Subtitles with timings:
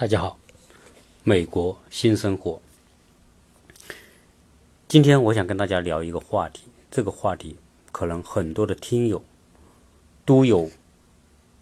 [0.00, 0.38] 大家好，
[1.24, 2.62] 美国新生活。
[4.86, 7.56] 今天我想跟大家聊一个话题，这个话题
[7.90, 9.20] 可能很多的听友
[10.24, 10.70] 都有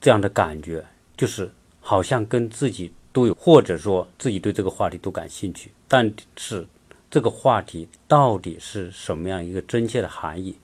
[0.02, 0.84] 这样的感觉，
[1.16, 6.68] 就是好像跟自己都有，或者说自己对这个话题都感兴趣，但是
[7.10, 10.58] 这个话题到底是什么样一个真切的含义，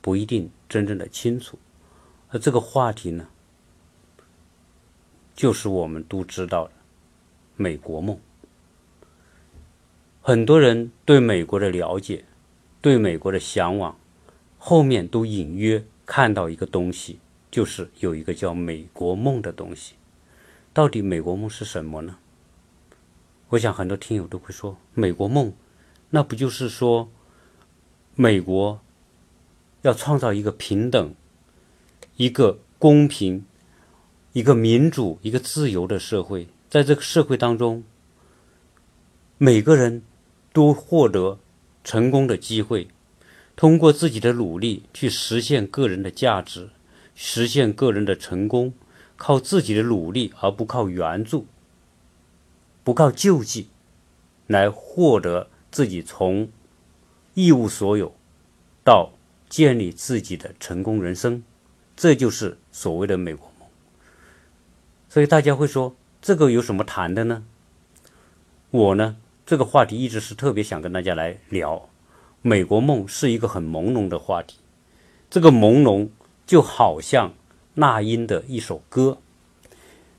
[0.00, 1.58] 不一定真正的清楚。
[2.30, 3.28] 而这个话题呢，
[5.36, 6.72] 就是我们都知道的。
[7.56, 8.18] 美国梦，
[10.20, 12.24] 很多人对美国的了解，
[12.80, 13.96] 对美国的向往，
[14.58, 17.18] 后面都隐约看到一个东西，
[17.50, 19.94] 就是有一个叫美国梦的东西。
[20.72, 22.16] 到底美国梦是什么呢？
[23.50, 25.52] 我想很多听友都会说，美国梦，
[26.10, 27.10] 那不就是说，
[28.14, 28.80] 美国
[29.82, 31.14] 要创造一个平等、
[32.16, 33.44] 一个公平、
[34.32, 36.48] 一个民主、一个自由的社会？
[36.72, 37.84] 在这个社会当中，
[39.36, 40.02] 每个人
[40.54, 41.38] 都获得
[41.84, 42.88] 成功的机会，
[43.54, 46.70] 通过自己的努力去实现个人的价值，
[47.14, 48.72] 实现个人的成功，
[49.18, 51.44] 靠自己的努力而不靠援助，
[52.82, 53.68] 不靠救济，
[54.46, 56.48] 来获得自己从
[57.34, 58.14] 一无所有
[58.82, 59.12] 到
[59.50, 61.44] 建立自己的成功人生，
[61.94, 63.68] 这就是所谓的美国梦。
[65.10, 65.94] 所以大家会说。
[66.22, 67.42] 这个有什么谈的呢？
[68.70, 71.88] 我呢，这个话题一直是特别想跟大家来聊。
[72.42, 74.58] 美国梦是一个很朦胧的话题，
[75.28, 76.10] 这个朦胧
[76.46, 77.34] 就好像
[77.74, 79.18] 那英的一首歌，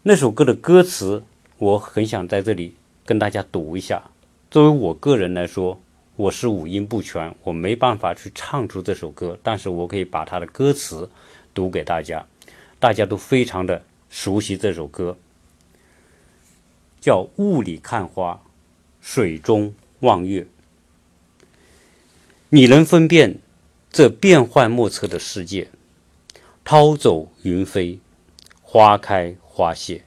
[0.01, 1.23] 那首歌的歌词
[1.57, 2.75] 我很想在这里
[3.05, 4.03] 跟大家读一下。
[4.51, 5.79] 作为我个人来说，
[6.17, 11.09] 我是五音不全，我没办法去唱出这首歌，但是我可以把它的歌词
[11.53, 12.25] 读给大家，
[12.77, 15.17] 大家都非常的熟悉这首歌。
[17.03, 18.41] 叫雾里看花，
[19.01, 20.47] 水中望月。
[22.47, 23.39] 你能分辨
[23.91, 25.69] 这变幻莫测的世界？
[26.63, 27.99] 涛走云飞，
[28.61, 30.05] 花开花谢。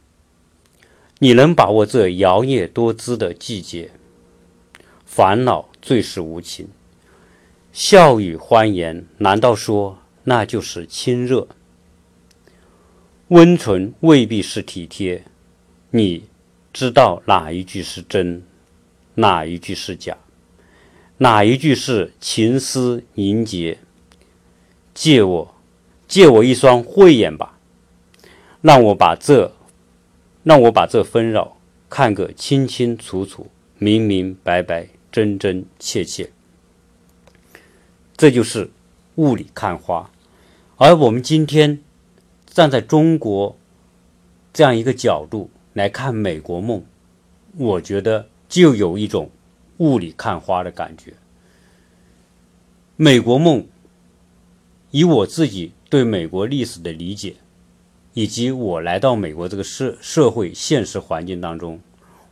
[1.18, 3.90] 你能把握这摇曳多姿的季节？
[5.04, 6.66] 烦恼最是无情，
[7.74, 11.46] 笑语欢颜，难道说那就是亲热？
[13.28, 15.26] 温存未必是体贴，
[15.90, 16.24] 你。
[16.76, 18.42] 知道哪一句是真，
[19.14, 20.19] 哪一句是假，
[21.16, 23.78] 哪一句是情思凝结？
[24.92, 25.54] 借我，
[26.06, 27.59] 借我一双慧眼吧，
[28.60, 29.54] 让我把这，
[30.42, 31.56] 让我把这纷扰
[31.88, 33.47] 看个清清楚楚、
[33.78, 36.31] 明明白白、真真切切。
[38.19, 38.70] 这就是
[39.14, 40.10] 雾里看花，
[40.76, 41.82] 而我们今天
[42.44, 43.56] 站在中国
[44.53, 45.48] 这样一个角度。
[45.76, 46.82] 来看美国梦，
[47.59, 49.31] 我觉得就有一种
[49.76, 51.12] 雾里看花的感觉。
[52.97, 53.66] 美国梦，
[54.91, 57.34] 以我自己对美国历史的理解，
[58.14, 61.78] 以及我来到美国这个社社会现实环境当中，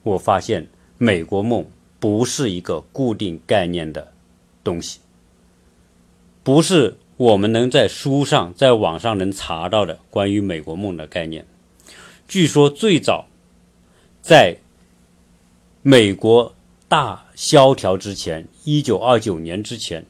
[0.03, 0.66] 我发现
[0.97, 1.66] 美国梦
[2.00, 4.11] 不是一个固定概念的
[4.65, 5.00] 东西，
[6.43, 11.44] 不是我们能在书上、在网上能查到的关于美国梦的概念。
[12.26, 13.26] 据说最早。
[14.25, 14.57] 在
[15.83, 16.55] 美国
[16.89, 20.07] 大萧条之前，一九二九年之前，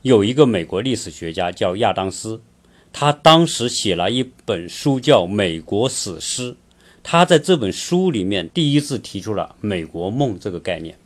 [0.00, 2.40] 有一个美国历史学家叫亚当斯，
[2.90, 6.52] 他当时写了一本书叫《美国史诗》，
[7.02, 10.96] 他在这本书里面第一次提出了“美国梦”这个概念。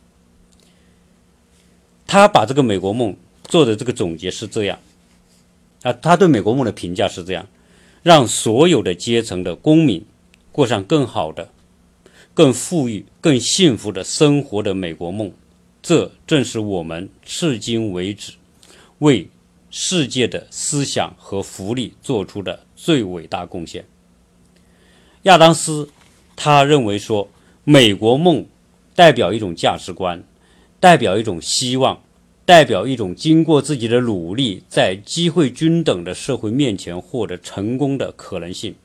[2.07, 4.79] 他把这个美国梦做的这个总结是这样，
[5.81, 7.45] 啊，他对美国梦的评价是这样：
[8.01, 10.05] 让所有的阶层的公民
[10.53, 11.49] 过上更好的。
[12.35, 15.31] 更富裕、更幸福的生活的美国梦，
[15.81, 18.33] 这正是我们至今为止
[18.99, 19.29] 为
[19.71, 23.85] 世界的思想和福利做出的最伟大贡献。
[25.23, 25.89] 亚当斯
[26.35, 27.29] 他认为说，
[27.63, 28.45] 美国梦
[28.93, 30.21] 代表一种价值观，
[30.81, 32.03] 代表一种希望，
[32.43, 38.75] 代表一种经过自己的努力，在机会均等的社会面前获得成功的可能性。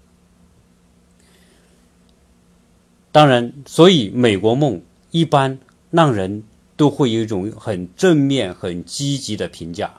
[3.13, 4.81] 当然，所以美国梦
[5.11, 5.59] 一般
[5.91, 6.45] 让人
[6.77, 9.93] 都会有一种很正面、很积极的评价。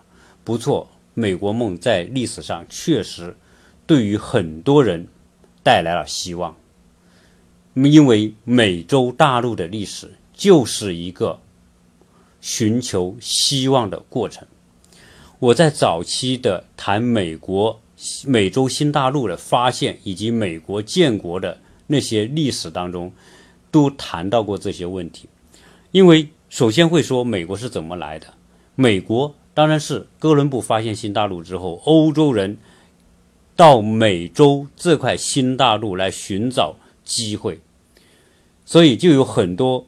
[0.46, 3.36] 不错，美国梦在历史上确实
[3.86, 5.08] 对于很多人
[5.62, 6.56] 带来了希望。
[7.74, 11.42] 因为美洲大陆的历史就是一个
[12.40, 14.48] 寻求希望的过程。
[15.40, 17.82] 我在早期的谈美国、
[18.26, 21.60] 美洲新大陆的发现以及美国建国的。
[21.92, 23.12] 那些历史当中，
[23.70, 25.28] 都谈到过这些问题。
[25.92, 28.28] 因为首先会说美国是怎么来的？
[28.76, 32.58] 美国当然是哥伦布发现新大陆之后，欧洲人
[33.56, 37.60] 到美洲这块新大陆来寻找机会，
[38.66, 39.86] 所以就有很多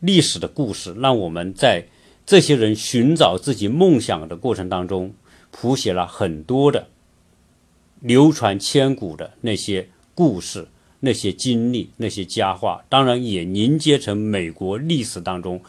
[0.00, 1.88] 历史的故事，让我们在
[2.26, 5.14] 这些人寻找自己梦想的过程当中，
[5.50, 6.88] 谱写了很多的
[8.00, 10.68] 流传千古的那些故事。
[11.00, 15.62] 那些经历、那些佳话，当然也凝结成美国历史当中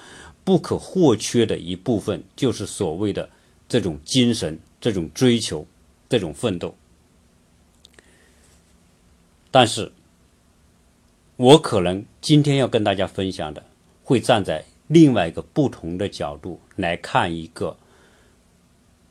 [0.44, 3.30] 不可或缺的一部分，就是所谓的
[3.68, 5.68] 这种精神、这种追求、
[6.08, 6.74] 这种奋斗。
[9.52, 9.92] 但是，
[11.36, 13.64] 我可能今天要跟大家分享的，
[14.04, 17.76] 会站在另外一个不同的角度来看一个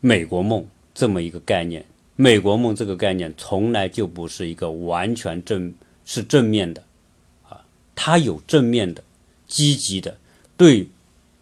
[0.01, 1.85] 美国梦这么一个概念。
[2.17, 5.75] 美国梦这个概念从来就不是一个完全正。
[6.09, 6.85] 是正面的，
[7.49, 7.67] 啊，
[7.97, 9.03] 它有正面的、
[9.49, 10.17] 积极的，
[10.57, 10.89] 对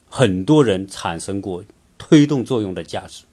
[0.08, 1.62] 很多人产生过
[1.98, 3.24] 推动作用的价值。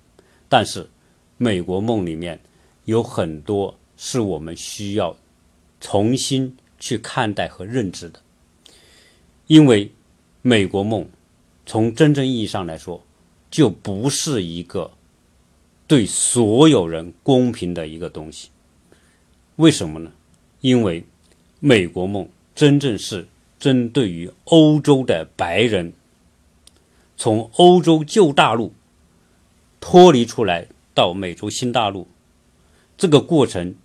[0.50, 0.89] 但是，
[1.38, 2.38] 美国梦里面
[2.83, 5.16] 有很多是我们需要
[5.80, 8.19] 重新去看待和认知的，
[9.48, 9.89] 因为
[10.42, 11.07] 美国梦
[11.66, 13.01] 从真正意义上来说，
[13.50, 14.92] 就不是一个
[15.88, 18.50] 对所有人公平的一个东西。
[19.56, 20.12] 为什么呢？
[20.60, 21.06] 因为。
[21.63, 23.28] 美国梦真正是
[23.60, 25.94] 针对于欧洲的白人，
[27.16, 28.74] 从欧洲旧大陆
[29.80, 30.66] 脱离出来
[30.96, 32.08] 到美洲新大陆
[32.98, 33.75] 这个过程，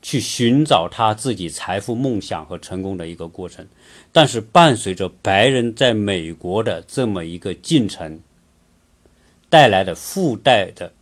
[0.00, 3.66] 去寻找他自己财富、梦想和成功的一个过程。
[4.12, 8.20] 但是，伴随着白人在美国的这么一个进程，
[9.48, 10.92] 带来的附带的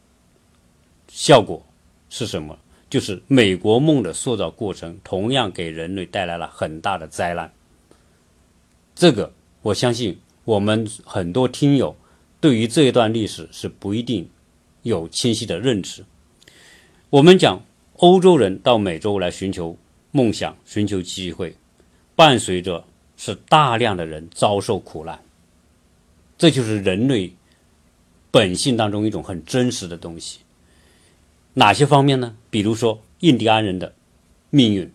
[1.09, 1.63] 效果
[2.09, 2.59] 是什么？
[2.97, 7.53] 就是美国梦的塑造过程，同样给人类带来了很大的灾难。
[8.95, 11.95] 这个我相信，我们很多听友
[12.41, 14.27] 对于这一段历史是不一定
[14.81, 16.03] 有清晰的认知。
[17.11, 17.63] 我们讲
[17.97, 19.77] 欧洲人到美洲来寻求
[20.11, 21.55] 梦想、寻求机会，
[22.15, 22.83] 伴随着
[23.19, 25.21] 是大量的人遭受苦难。
[26.39, 27.31] 这就是人类
[28.31, 30.39] 本性当中一种很真实的东西。
[31.59, 32.37] 哪些方面呢？
[32.51, 33.95] 比如说，印第安人的
[34.51, 34.93] 命运，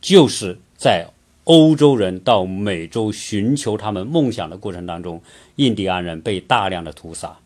[0.00, 1.08] 就是在
[1.42, 5.20] 欧洲人到美洲寻求他们梦想的过程当中，
[5.56, 7.36] 印第安人被大量的屠杀。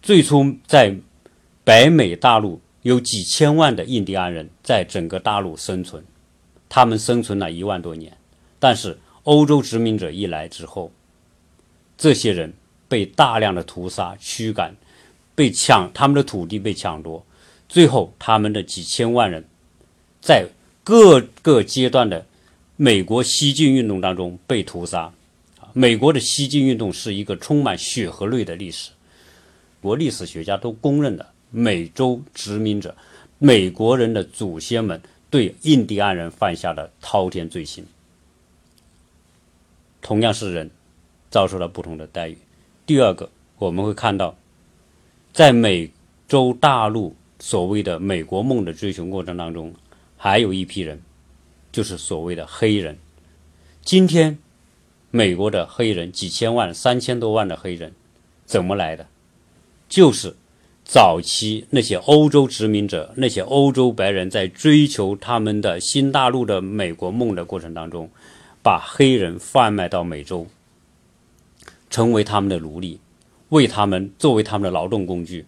[0.00, 0.94] 最初在
[1.64, 6.04] 北美大陆有几千万的印第安人在整个大陆生存，
[6.68, 8.16] 他们生存了一万多年。
[8.60, 10.92] 但是欧洲殖民者一来之后，
[11.98, 12.52] 这些人
[12.86, 14.76] 被大量的屠杀、驱赶，
[15.34, 17.26] 被抢他们的土地被抢夺。
[17.70, 19.44] 最后，他们的几千万人，
[20.20, 20.44] 在
[20.82, 22.26] 各个阶段的
[22.74, 25.12] 美国西进运动当中被屠杀。
[25.72, 28.90] 美国的西进运动是一个充满血和泪的历史，
[29.80, 31.24] 国历史学家都公认的。
[31.52, 32.96] 美洲殖民者、
[33.38, 37.84] 美国人的祖先们对印第安人犯下的滔天罪行，
[40.02, 40.68] 同样是人，
[41.30, 42.36] 遭受了不同的待遇。
[42.84, 44.36] 第二个，我们会看到，
[45.32, 45.88] 在美
[46.26, 47.14] 洲大陆。
[47.40, 49.74] 所谓的美国梦的追求过程当中，
[50.16, 51.00] 还有一批人，
[51.72, 52.98] 就是所谓的黑人。
[53.82, 54.38] 今天，
[55.10, 57.92] 美国的黑人几千万、三千多万的黑人，
[58.44, 59.06] 怎么来的？
[59.88, 60.36] 就是
[60.84, 68.10] 早期那些欧洲殖民者、那些欧洲白人在追求他们的新大陆的美国梦的过程当中，
[68.62, 70.46] 把黑人贩卖到美洲，
[71.88, 73.00] 成为他们的奴隶，
[73.48, 75.46] 为他们作为他们的劳动工具。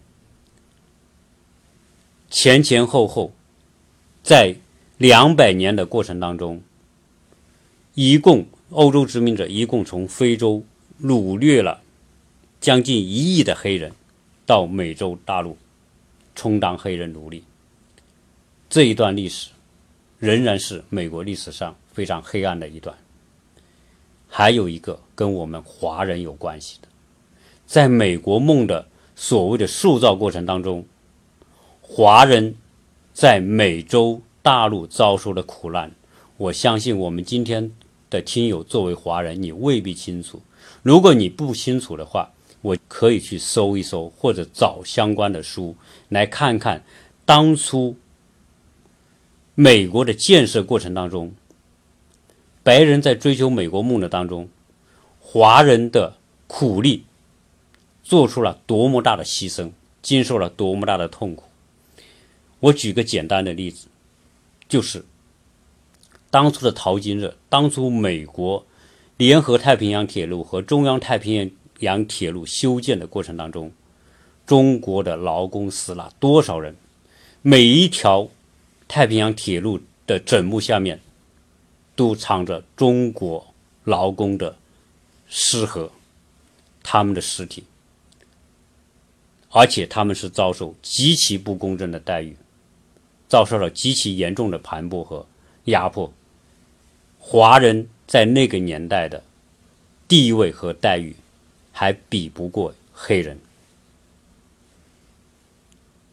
[2.35, 3.31] 前前后后，
[4.23, 4.55] 在
[4.97, 6.63] 两百年的过程当中，
[7.93, 10.63] 一共欧洲殖民者一共从非洲
[10.99, 11.79] 掳掠了
[12.59, 13.91] 将近一亿的黑人
[14.47, 15.55] 到美洲大陆，
[16.33, 17.43] 充当黑人奴隶。
[18.67, 19.51] 这一段历史
[20.17, 22.97] 仍然是美国历史上非常黑暗的一段。
[24.27, 26.87] 还有一个跟我们华人有关系的，
[27.67, 30.83] 在美国梦的所谓的塑造过程当中。
[31.95, 32.55] 华人
[33.13, 35.91] 在美洲大陆遭受的苦难，
[36.37, 37.71] 我相信我们今天
[38.09, 40.41] 的听友作为华人，你未必清楚。
[40.81, 42.31] 如果你不清楚的话，
[42.63, 45.75] 我可以去搜一搜，或者找相关的书
[46.09, 46.83] 来看看
[47.25, 47.95] 当初
[49.53, 51.31] 美国的建设过程当中，
[52.63, 54.49] 白人在追求美国梦的当中，
[55.19, 56.15] 华人的
[56.47, 57.05] 苦力
[58.01, 59.69] 做出了多么大的牺牲，
[60.01, 61.43] 经受了多么大的痛苦。
[62.63, 63.87] 我举个简单的例子，
[64.69, 65.03] 就是
[66.29, 68.65] 当初的淘金热，当初美国
[69.17, 73.69] 联合太平洋铁路和中央太平洋铁路修建的过程当中，
[74.45, 76.73] 中国的劳工死了多少人？
[77.41, 78.29] 每一条
[78.87, 81.01] 太平洋铁路的枕木下面，
[81.97, 83.45] 都藏着中国
[83.83, 84.55] 劳工的
[85.27, 85.89] 尸骸，
[86.81, 87.65] 他们的尸体，
[89.49, 92.37] 而且他们是遭受极其不公正的待遇，
[93.33, 95.25] 遭受了极其严重的盘剥和
[95.63, 96.13] 压迫。
[97.17, 99.23] 华人在那个年代的
[100.07, 101.15] 地位和待遇，
[101.71, 103.39] 还比不过黑人。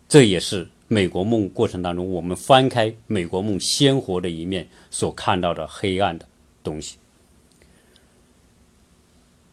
[0.09, 6.27] 这也是美国梦过程当中，我们翻开美国梦鲜活的一面所看到的黑暗的
[6.63, 6.97] 东西。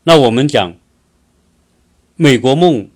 [0.06, 0.72] 那我们讲
[2.16, 2.90] 美国梦，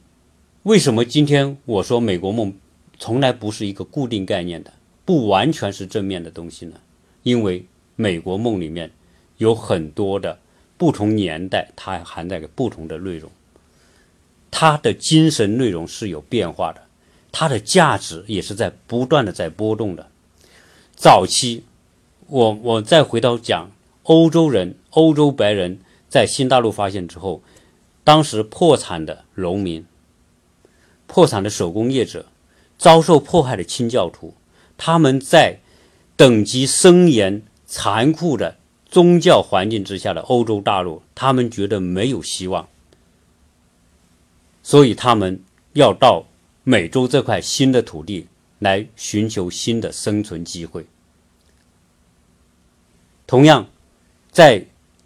[0.63, 2.53] 为什么今天我说美国梦
[3.01, 4.71] 从来不是一个固定概念的，
[5.03, 6.75] 不完全是正面的东西呢？
[7.23, 7.65] 因为
[7.95, 8.91] 美国梦里面
[9.37, 10.37] 有很多的
[10.77, 13.31] 不同年代，它含在不同的内容，
[14.51, 16.83] 它的精神内容是有变化的，
[17.31, 20.07] 它的价值也是在不断的在波动的。
[20.95, 21.63] 早期，
[22.27, 23.71] 我我再回到讲
[24.03, 27.41] 欧洲人、欧洲白人在新大陆发现之后，
[28.03, 29.83] 当时破产的农民、
[31.07, 32.27] 破产的手工业者、
[32.81, 34.33] 遭受迫害的清教徒，
[34.75, 35.59] 他们在
[36.15, 37.43] 等级森严。
[37.73, 38.57] 残酷的
[38.89, 42.67] 宗教环境之下的欧洲大陆，他们觉得没有希望，
[44.61, 46.25] 所以他们要到
[46.65, 48.27] 美洲这块新的土地
[48.59, 50.85] 来寻求新的生存机会。
[53.25, 53.69] 同样，
[54.31, 54.65] 在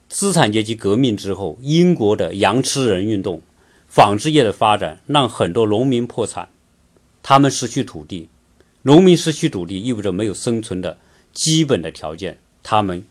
[0.10, 3.44] 资产阶级革命之后，英国的羊吃人运动、
[3.88, 6.50] 纺织业的发展，让很多农民破产，
[7.28, 8.30] 他们失去土地，
[8.84, 10.96] 农民失去土地意味着没有生存的
[11.34, 12.38] 基本的条件。
[12.62, 13.04] 他们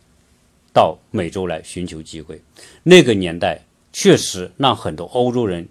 [0.73, 2.41] 到美洲来寻求机会，
[2.85, 5.69] 那个年代确实让很多欧洲人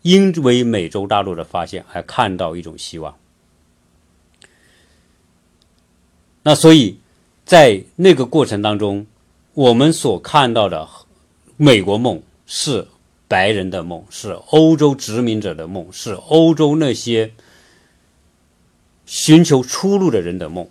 [0.00, 3.14] 因为美洲大陆的发现而看到一种希望。
[6.42, 6.98] 那所以
[7.44, 9.06] 在那个过程当中，
[9.52, 10.88] 我们所看到的
[11.58, 12.88] 美国梦是
[13.28, 17.30] 白人的梦，是欧洲殖民者的梦，是欧洲那些
[19.10, 20.68] 寻求出路的人的梦。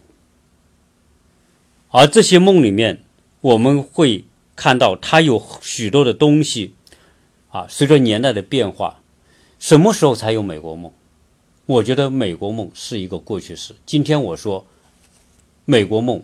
[1.90, 3.04] 而这些梦里面，
[3.42, 4.24] 我们会
[4.56, 6.74] 看到它有许多的东西，
[7.50, 9.02] 啊，随着年代的变化，
[9.60, 10.90] 什么时候才有美国梦？
[11.66, 13.76] 我觉得美国梦是一个过去式。
[13.86, 14.66] 今天我说，
[15.66, 16.24] 美国梦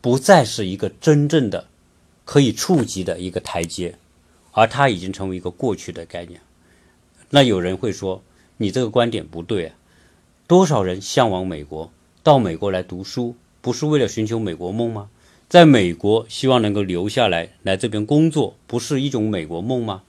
[0.00, 1.68] 不再是一个真正的
[2.24, 3.98] 可以触及的一个台阶，
[4.52, 6.40] 而它已经成为一个过去的概念。
[7.28, 8.22] 那有人会说，
[8.56, 9.74] 你这个观点不对啊！
[10.52, 11.90] 多少人向往美国，
[12.22, 13.36] 到美国来读书？
[13.62, 15.08] 不是为了寻求美国梦吗？
[15.48, 20.02] 在美国希望能够留下来，来这边工作，不是一种美国梦吗？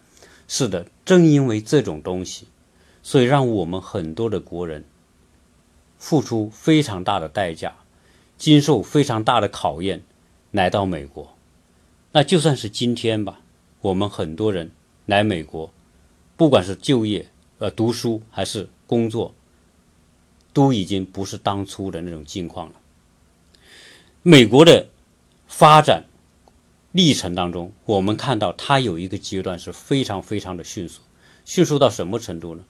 [0.50, 2.47] 是的，正因为这种东西，
[3.01, 4.83] 所以让我们很多的国人
[5.97, 7.75] 付出非常大的代价，
[8.38, 10.03] 经受非常大的考验，
[10.51, 11.33] 来到美国。
[12.12, 13.39] 那就算是今天吧，
[13.79, 14.71] 我们很多人
[15.05, 15.71] 来美国，
[16.35, 19.33] 不管是就业、呃读书还是工作，
[20.53, 22.75] 都已经不是当初的那种境况了。
[24.22, 24.88] 美国的
[25.48, 26.05] 发展
[26.91, 31.01] 历程当中，我们看到它有一个阶段是非常非常的迅速，
[31.43, 32.63] 迅速到什么程度呢？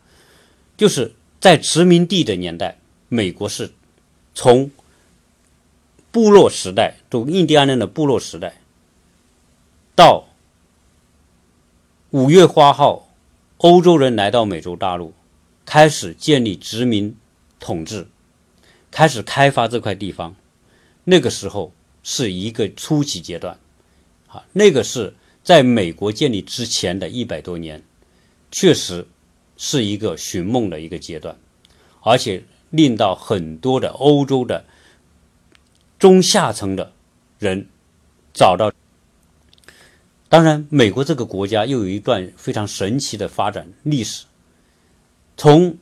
[0.76, 3.72] 就是在殖民地的年代，美国是
[4.34, 4.72] 从
[6.12, 8.56] 部落时代，就印第安人的部落时代，
[9.96, 10.26] 到
[12.12, 13.10] 五月花号，
[13.58, 15.14] 欧洲人来到美洲大陆，
[15.66, 17.16] 开始建立殖民
[17.64, 18.06] 统治，
[18.92, 20.36] 开始开发这块地方。
[21.06, 23.58] 那个时候是一个初期阶段，
[24.28, 27.82] 啊，那个是在美国建立之前的一百多年，
[28.52, 29.08] 确实
[29.56, 31.38] 是一个寻梦的一个阶段，
[32.02, 34.66] 而且令到很多的欧洲的
[35.98, 36.92] 中下层的
[37.40, 37.66] 人
[38.34, 38.74] 找到。
[40.28, 44.26] 当然，美国这个国家又有一段非常神奇的发展历史，
[45.38, 45.78] 从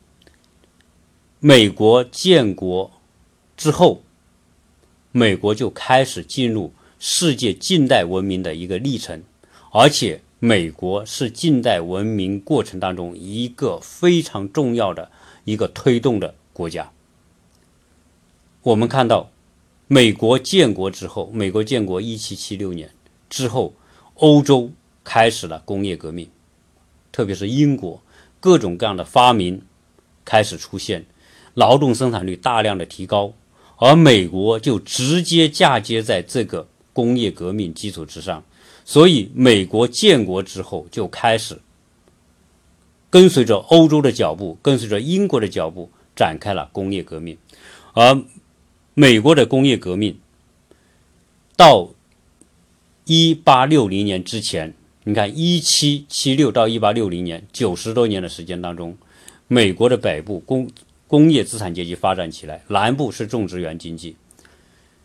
[1.44, 2.92] 美国建国
[3.56, 4.02] 之后。
[5.10, 9.24] 美国就开始进入世界近代文明的一个历程，
[9.72, 15.10] 而且美国是近代文明过程当中一个非常重要的
[15.44, 16.92] 一个推动的国家。
[18.62, 19.30] 我们看到，
[19.86, 22.90] 美国建国之后，美国建国一七七六年
[23.28, 23.74] 之后，
[24.14, 24.70] 欧洲
[25.04, 26.30] 开始了工业革命，
[27.10, 28.00] 特别是英国，
[28.40, 29.60] 各种各样的发明
[30.24, 31.04] 开始出现，
[31.54, 33.32] 劳动生产率大量的提高。
[33.76, 38.44] 而美国就直接嫁接在这个工业革命基础之上，
[38.84, 41.58] 所以美国建国之后就开始
[43.10, 47.36] 跟随着欧洲的脚步，跟随着英国的脚步，展开了工业革命。
[47.92, 48.22] 而
[48.94, 50.16] 美国的工业革命
[51.56, 51.90] 到
[53.04, 58.96] 一八六零年之前，你看一七七六到一八六零年九十多年的时间当中，
[59.48, 60.70] 美国的北部工
[61.12, 64.16] 工业资产阶级发展起来，南部是种植园经济。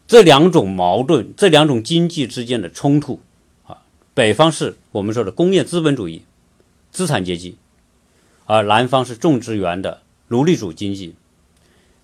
[0.08, 3.20] 这两种矛盾，这两种经济之间的冲突，
[3.66, 3.84] 啊，
[4.14, 6.22] 北方是我们说的工业资本主义
[6.92, 7.58] 资产阶级，
[8.46, 11.14] 而南方是种植园的奴隶主经济，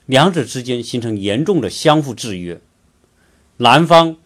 [0.06, 2.60] 两者之间形成严重的相互制约。
[3.56, 4.18] 南方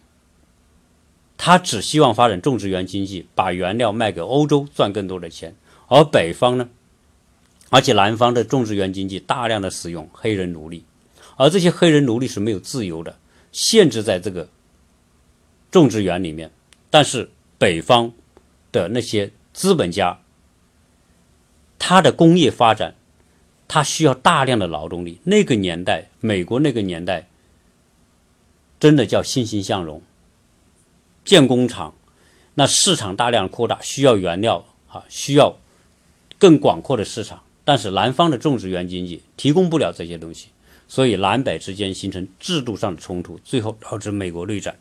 [1.36, 5.54] 他只希望发展种植园经济，把原料卖给欧洲赚更多的钱，
[5.86, 6.68] 而北方呢，
[7.70, 10.84] 而且南方的种植园经济大量的使用黑人奴隶，
[11.36, 13.16] 而这些黑人奴隶是没有自由的。
[13.50, 14.48] 限制在这个
[15.70, 16.50] 种植园里面，
[16.90, 18.12] 但是北方
[18.70, 20.20] 的那些资本家，
[21.78, 22.94] 他的工业发展，
[23.66, 25.20] 他需要大量的劳动力。
[25.24, 27.28] 那个年代，美国那个年代，
[28.78, 30.02] 真的叫欣欣向荣。
[31.24, 31.94] 建工厂，
[32.54, 35.58] 那市场大量扩大，需要原料啊，需要
[36.38, 37.42] 更广阔的市场。
[37.68, 40.48] 但是南方的种植园经济提供不了这些东西。
[40.88, 44.78] 所以南北之间形成制度上的冲突，最后导致美国内战。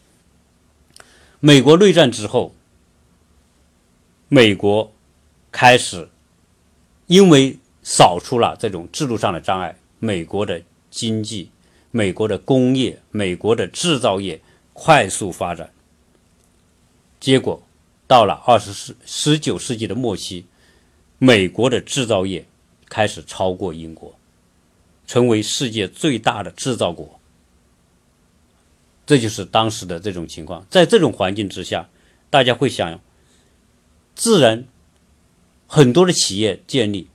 [1.42, 2.56] 美国内战之后，
[4.30, 4.90] 美国
[5.52, 6.08] 开始
[7.08, 11.52] 因为扫除了这种制度上的障碍，美国的经济、
[11.92, 14.40] 美国的工业、美国的制造业
[14.72, 15.74] 快速发展。
[17.20, 17.62] 结果
[18.08, 20.46] 到了二十世十九世纪的末期，
[21.18, 22.48] 美国的制造业
[22.90, 24.14] 开始超过英国。
[25.06, 27.18] 成为世界最大的制造国，
[29.06, 30.68] 这就是当时的这种情况。
[30.70, 31.88] 在这种环境之下，
[32.30, 33.00] 大家会想，
[34.14, 34.66] 自然
[35.66, 37.08] 很多的企业建立，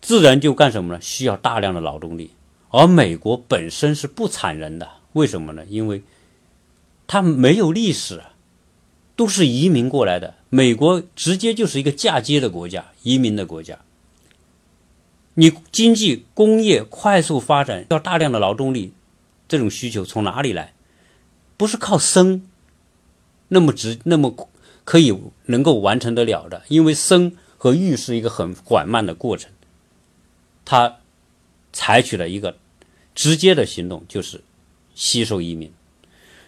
[0.00, 1.00] 自然就干什么呢？
[1.00, 2.32] 需要大量的劳动力。
[2.70, 5.64] 而美国本身是不产人的，为什么呢？
[5.68, 6.02] 因为
[7.06, 8.20] 它没有历史，
[9.14, 10.34] 都是移民过来的。
[10.48, 13.78] 美国直接就是一个嫁接的国家，移民的国家。
[15.40, 18.92] 你经济工业快速发展，要大量的劳动力，
[19.48, 20.74] 这种需求从哪里来？
[21.56, 22.46] 不是靠生
[23.48, 24.50] 那么直那么
[24.84, 29.50] 可以能够完成得了的，因为生和育是一个很缓慢的过程。
[30.66, 30.98] 他
[31.72, 32.58] 采取了一个
[33.14, 34.42] 直接的行动，就是
[34.94, 35.72] 吸收移民。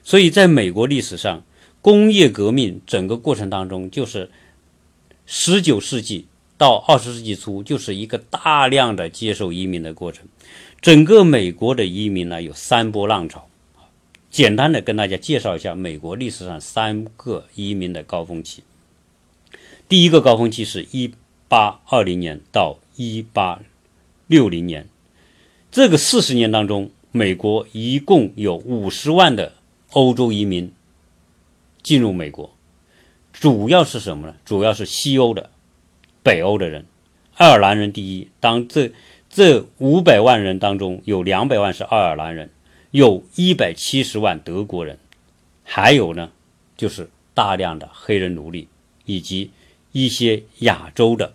[0.05, 1.43] 所以，在美国历史上，
[1.81, 4.31] 工业革命整个过程当中，就是
[5.25, 6.27] 十九世纪。
[6.63, 10.25] 到二十世纪初，就是一个大量的接受移民的过程。
[10.81, 13.49] 整个美国的移民呢，有三波浪潮。
[14.31, 18.63] 简单的跟大家介绍一下美国历史上三个移民的高峰期。
[19.89, 21.13] 第一个高峰期是一
[21.49, 23.61] 八二零年到一八
[24.29, 24.87] 六零年，
[25.73, 29.55] 这个四十年当中，美国一共有五十万的
[29.91, 30.73] 欧洲移民
[31.83, 32.55] 进入美国，
[33.33, 34.37] 主要是什么呢？
[34.45, 35.51] 主要是西欧的。
[36.23, 36.87] 北欧的人，
[37.35, 38.29] 爱尔兰人第一。
[38.41, 38.93] 当这
[39.29, 42.51] 这五百万人当中，有两百万是爱尔兰人，
[42.91, 44.99] 有一百七十万德国人，
[45.65, 46.31] 还有呢，
[46.77, 48.69] 就是大量的黑人奴隶，
[49.05, 49.51] 以及
[49.93, 51.35] 一些亚洲的，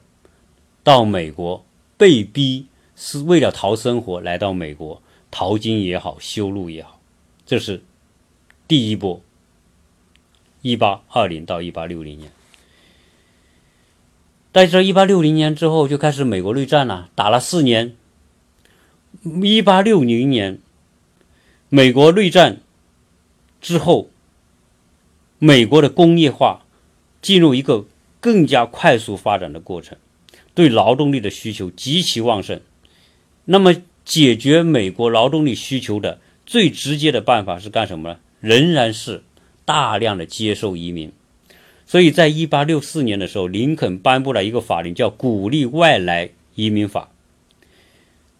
[0.84, 1.66] 到美国
[1.98, 7.00] 被逼是为了讨生活来到美国淘金也好，修路也好，
[7.46, 7.82] 这是
[8.68, 9.22] 第一波。
[10.64, 12.30] 一八二零到一八六零年。
[14.58, 17.96] 在这一八六零年之后就开始美国内战了，打了四年。
[19.44, 20.58] 一八六零年，
[21.70, 22.62] 美国内战
[23.62, 24.10] 之后，
[25.38, 26.66] 美国的工业化
[27.22, 27.86] 进入一个
[28.20, 29.96] 更加快速发展的过程，
[30.56, 32.60] 对劳动力的需求极其旺盛。
[33.46, 38.20] 那么，解决美国劳动力需求的最直接的办法是干什么呢？
[38.40, 39.22] 仍然是
[39.66, 41.12] 大量的接受移民。
[41.88, 47.10] 所以在一八六四年的时候，林肯颁布了一个法令，叫《鼓励外来移民法》。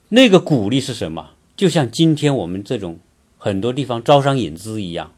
[0.10, 1.32] 那个鼓励是什么？
[1.56, 3.00] 就像今天我们这种
[3.38, 5.14] 很多地方招商引资一样，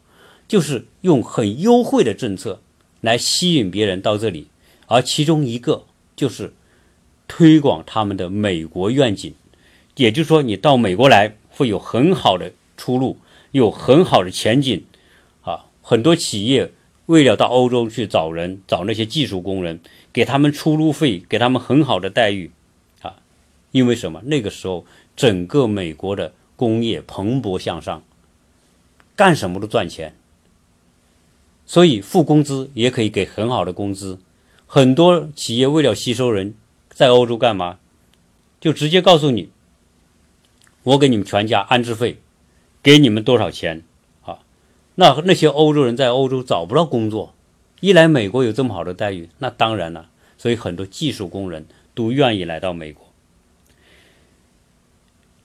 [0.47, 2.61] 就是用很优惠的政策
[3.01, 4.47] 来吸引别人到这里。
[4.85, 6.53] 而其中一个就是
[7.27, 9.33] 推广他们的美国愿景，
[9.95, 13.17] 也就是说，你到美国来会有很好的出路，
[13.51, 14.85] 有很好的前景。
[15.41, 16.71] 啊，很多企业。
[17.09, 19.79] 为了到欧洲去找人，找那些技术工人，
[20.13, 22.51] 给他们出路费，给他们很好的待遇，
[23.01, 23.15] 啊，
[23.71, 24.21] 因为什么？
[24.25, 28.03] 那个时候整个美国的工业蓬勃向上，
[29.15, 30.13] 干什么都赚钱，
[31.65, 34.19] 所以付工资也可以给很好的工资。
[34.67, 36.53] 很多企业为了吸收人，
[36.91, 37.79] 在欧洲干嘛？
[38.61, 39.49] 就直接告诉你，
[40.83, 42.19] 我给你们全家安置费，
[42.83, 43.81] 给你们多少钱？
[44.99, 47.33] 那那些欧洲人在欧洲找不到工作，
[47.79, 50.09] 一来美国有这么好的待遇，那当然了。
[50.37, 53.07] 所以很多技术工人都愿意来到美国。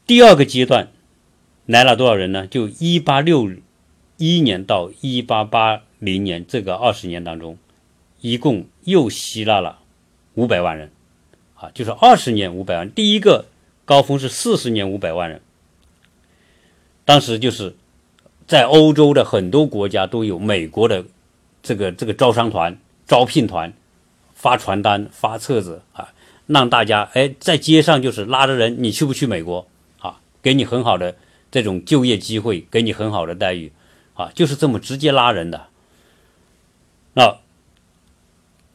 [0.09, 0.89] 第二个阶段
[1.67, 2.49] 来了多少人呢？
[2.49, 3.49] 就一八六
[4.17, 7.57] 一年到一八八零年这个二十年当中，
[8.21, 9.79] 一共又吸纳了
[10.35, 10.91] 五百万人。
[11.55, 13.47] 啊就是二十年五百万，第一个
[13.85, 15.41] 高峰是四十年五百万人。
[17.05, 17.77] 当时就是
[18.47, 21.05] 在欧洲的很多国家都有美国的
[21.63, 23.73] 这个这个招商团、招聘团
[24.35, 26.13] 发传单、发册子啊，
[26.47, 29.67] 让大家哎在街上就是拉着人，你去不去美国
[29.99, 30.21] 啊？
[30.43, 31.17] 给你很好的
[31.51, 33.73] 这种就业机会，给你很好的待遇
[34.15, 35.67] 啊，就是这么直接拉人的。
[37.15, 37.39] 那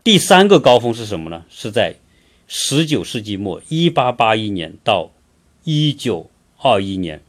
[0.03, 1.45] 第三个高峰是什么呢？
[1.49, 1.95] 是在。
[2.51, 5.12] 十九世纪末，一八八一年到
[5.65, 7.21] 一九二一年，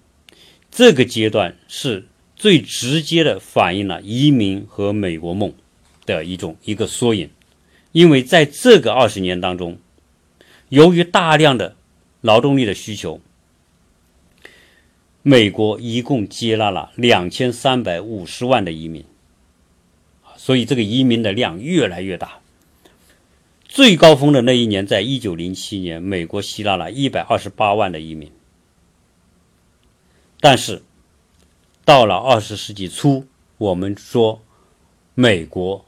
[0.70, 2.06] 这个阶段是
[2.40, 5.52] 最直接的反映了移民和美国梦
[6.06, 7.28] 的一种一个缩影。
[7.92, 9.76] 因为在这个二十年当中，
[10.70, 11.76] 由于大量的
[12.22, 13.20] 劳动力的需求，
[15.20, 19.04] 美国一共接纳了两千三百五十万的移民，
[20.34, 22.38] 所以这个移民的量越来越大。
[23.68, 28.32] 最高峰的那一年，在一九零七年，美国吸纳了一百二十八万的移民。
[30.40, 30.82] 但是，
[31.90, 33.26] 到了二十世纪初，
[33.58, 34.40] 我们说，
[35.16, 35.84] 美国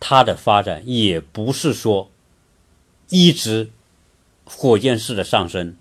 [0.00, 2.10] 它的发展也不是说
[3.10, 3.68] 一直
[4.46, 5.76] 火箭式的上升，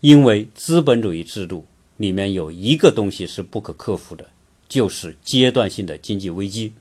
[0.00, 1.64] 因为资本主义制度
[1.98, 4.28] 里面有一个东西是不可克服的，
[4.68, 6.72] 就是阶段性的经济危机，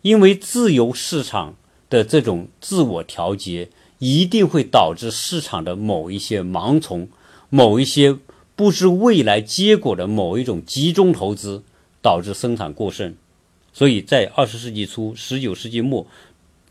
[0.00, 1.54] 因为自由市场。
[1.90, 3.68] 的这种自我调节，
[3.98, 7.08] 一定会导致市场的某一些盲从，
[7.50, 8.16] 某一些
[8.56, 11.62] 不知未来结果的某一种集中投资，
[12.02, 13.14] 导致生产过剩。
[13.72, 16.06] 所以在二十世纪初、十九世纪末，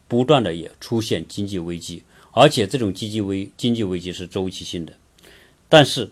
[0.07, 4.93] 不断的也出现经济危机，而且这种经济危经济危机是周期性的。
[5.69, 6.11] 但是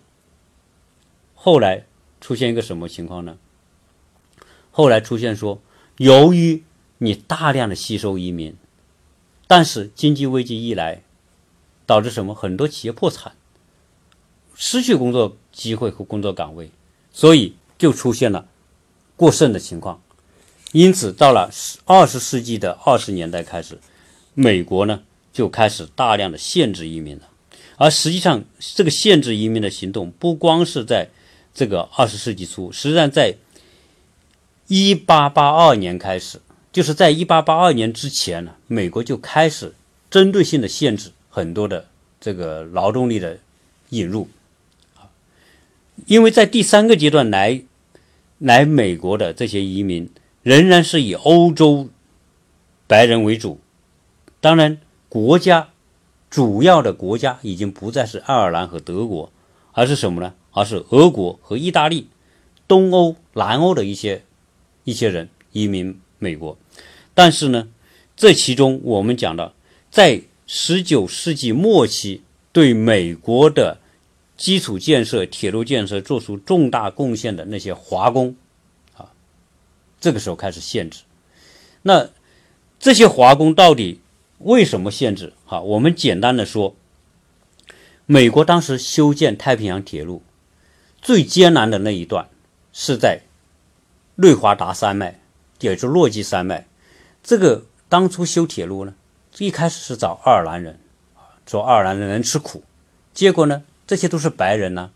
[1.33, 1.85] 后来
[2.21, 3.37] 出现一个什么情况呢？
[4.69, 5.59] 后来出现说，
[5.97, 6.63] 由于
[6.99, 8.55] 你大量的吸收移民。
[9.45, 11.03] 但是经济危机一来，
[11.85, 12.33] 导致什么？
[12.33, 13.35] 很多企业破产，
[14.55, 16.69] 失去工作机会和工作岗位，
[17.13, 18.45] 所以就出现了
[19.15, 20.01] 过剩的情况。
[20.73, 21.49] 因此，到了
[21.85, 23.79] 二十世纪的二十年代开始，
[24.33, 27.29] 美国呢就开始大量的限制移民了。
[27.77, 31.07] 而实际上，这个限制移民的行动不光是在
[31.53, 33.35] 这个二十世纪初，实际上在
[34.67, 36.41] 一八八二年开始。
[36.71, 39.75] 就是在一八八二年之前呢，美国就开始
[40.09, 41.85] 针对性的限制很多的
[42.19, 43.37] 这个劳动力的
[43.89, 44.27] 引入，
[46.05, 47.61] 因为在第三个阶段来
[48.39, 50.09] 来美国的这些移民
[50.41, 51.89] 仍然是以欧洲
[52.87, 53.59] 白人为主，
[54.41, 54.79] 当然
[55.09, 55.69] 国家
[56.29, 59.31] 主要的国家已经不再是爱尔兰和德国，
[59.71, 60.33] 而是什么呢？
[60.51, 62.07] 而是俄国和意大利，
[62.67, 64.23] 东欧、南欧的一些
[64.83, 65.99] 一些人移民。
[66.19, 66.57] 美国，
[67.13, 67.67] 但是呢，
[68.15, 69.53] 这其中我们讲到，
[69.91, 72.21] 在十九世纪末期
[72.53, 73.79] 对美国的
[74.43, 78.35] 基础建设、铁路建设做出重大贡献的那些华工，
[78.93, 79.09] 啊，
[80.01, 81.03] 这个时候开始限制。
[81.81, 82.09] 那
[82.77, 84.01] 这些华工到底
[84.39, 85.31] 为什么限制？
[85.45, 86.75] 哈，我们简单的说，
[88.05, 90.21] 美国当时修建太平洋铁路
[91.01, 92.27] 最艰难的那一段
[92.73, 93.21] 是在
[94.15, 95.21] 内华达山脉。
[95.61, 96.67] 也就是落基山脉，
[97.23, 98.93] 这个当初修铁路呢，
[99.37, 100.77] 一开始是找爱尔兰人，
[101.45, 102.61] 说爱尔兰人能吃苦，
[103.13, 104.91] 结果呢，这些都是白人呢，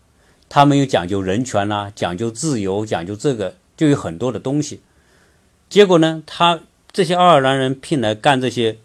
[0.48, 4.80] 他们又讲究人权呐，讲究自由，讲究这个，就有很多的东西，
[5.68, 8.78] 结果呢，他这些爱尔兰人聘来干这些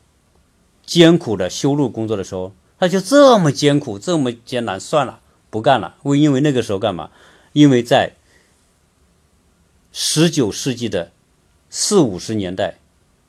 [0.86, 5.96] 艰苦的修路工作的时候，他就这么艰苦，这么艰难，算了，不干了。
[6.04, 7.10] 为因为那个时候干嘛？
[7.54, 8.14] 因为在
[9.92, 11.12] 十九世纪的。
[11.76, 12.76] 四五十年代，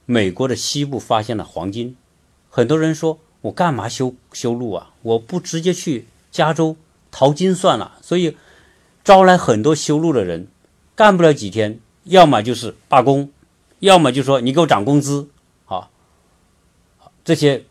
[0.04, 1.96] 美国的西部发现了黄金，
[2.50, 4.90] 很多人说：“我干嘛修修路啊？
[5.00, 6.77] 我不直接去加州
[7.12, 8.37] 淘金算了。”所以
[9.05, 10.49] 招来很多修路的人，
[10.97, 13.31] 干不了几天，要么就是罢工，
[13.79, 15.29] 要么就说你给我涨工资。
[15.64, 15.90] 好，
[17.25, 17.64] 这些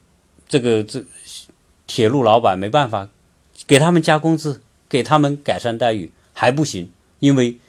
[0.47, 1.03] 这个这
[1.85, 3.09] 铁路老板没办法，
[3.67, 7.59] 给他们加工资，给他们改善待遇还不行，因为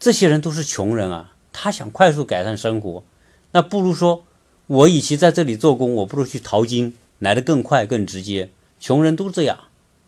[0.00, 1.30] 这些人都是穷人啊。
[1.56, 3.04] 他想快速改善生活，
[3.52, 4.24] 那不如说，
[4.66, 8.50] 我与其在这里做工，我不如去淘金，来的更快更直接。
[8.80, 9.58] 穷人都这样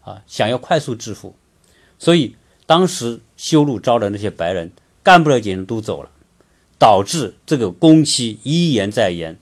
[0.06, 1.34] 啊，想要快速致富，
[1.98, 4.70] 所以当时修路招的那些白人
[5.02, 6.10] 干不了几年都走了，
[6.78, 9.36] 导致这个工期一延再延，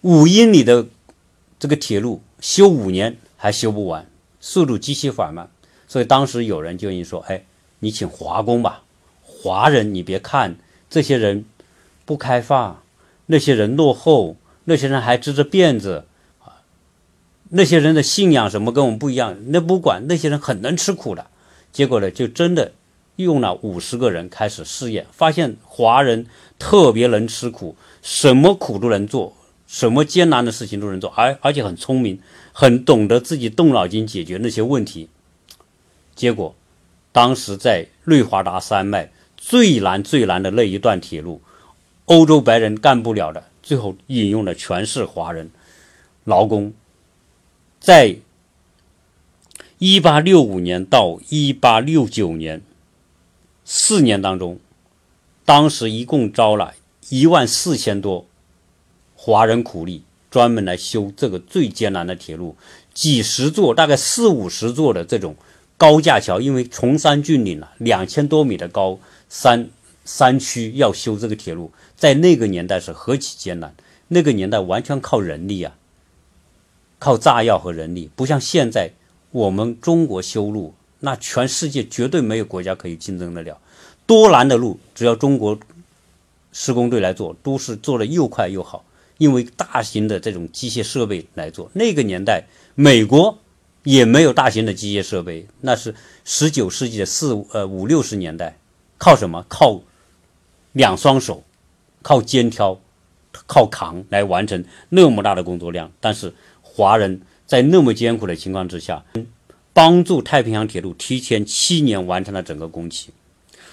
[0.00, 0.84] 五英里的
[1.60, 4.04] 这个铁路修五年还修不完，
[4.40, 5.48] 速度极其缓慢。
[5.86, 7.44] 所以当时有人就说：“哎，
[7.78, 8.82] 你请华工吧，
[9.22, 10.56] 华人你别看
[10.90, 11.44] 这些人
[12.04, 12.82] 不开发，
[13.26, 16.04] 那些人落后，那些人还织着辫子，
[17.50, 21.26] 那些人的信仰什么跟我们不一样，那不管那些人很能吃苦的。
[21.72, 22.72] 结果呢，就真的
[23.16, 26.26] 用了五十个人开始试验，发现华人
[26.58, 29.34] 特别能吃苦，什么苦都能做，
[29.66, 32.20] 什么艰难的事情都能做，而而且很聪明，
[32.52, 35.08] 很懂得自己动脑筋解决那些问题。”
[36.14, 36.54] 结果，
[37.12, 41.40] 当时在内华达山脉最难最难的那一段铁路，
[42.06, 45.50] 欧洲白人干不了的，最后引用的全是华人
[46.24, 46.72] 劳工。
[47.80, 48.16] 在
[49.78, 52.62] 一八六五年到一八六九年
[53.64, 54.58] 四年当中，
[55.44, 56.74] 当时一共招了
[57.08, 58.26] 一万四千多
[59.14, 62.56] 华人苦力，专门来修这个最艰难的铁路，
[62.92, 65.36] 几十座，大概四五十座的这种。
[65.80, 69.70] 高架桥，因为崇山峻岭了，两千多米的高山
[70.04, 73.72] 山区要修这个铁路，在那个年代是何其艰难。
[74.08, 75.76] 那个年代完全靠人力啊，
[76.98, 78.90] 靠炸药和人力，不像现在
[79.30, 83.58] 我们中国修路，那全世界绝对没有国家可以竞争得了。
[84.06, 85.58] 多难的路，只要中国
[86.52, 88.84] 施工队来做，都是做的又快又好，
[89.18, 91.70] 因为大型的这种机械设备来做。
[91.74, 93.38] 那个年代，美国。
[93.84, 98.58] 也没有大型的机械设备，那是十九世纪的四呃五六十年代，
[98.98, 99.46] 靠什么？
[99.48, 99.80] 靠
[100.72, 101.42] 两双手，
[102.02, 102.78] 靠肩挑，
[103.46, 105.90] 靠扛来完成那么大的工作量。
[106.00, 106.34] 但是
[106.78, 109.04] 华人在那么艰苦的情况之下，
[109.72, 113.10] 帮助太平洋铁路提前七年完成了整个工期。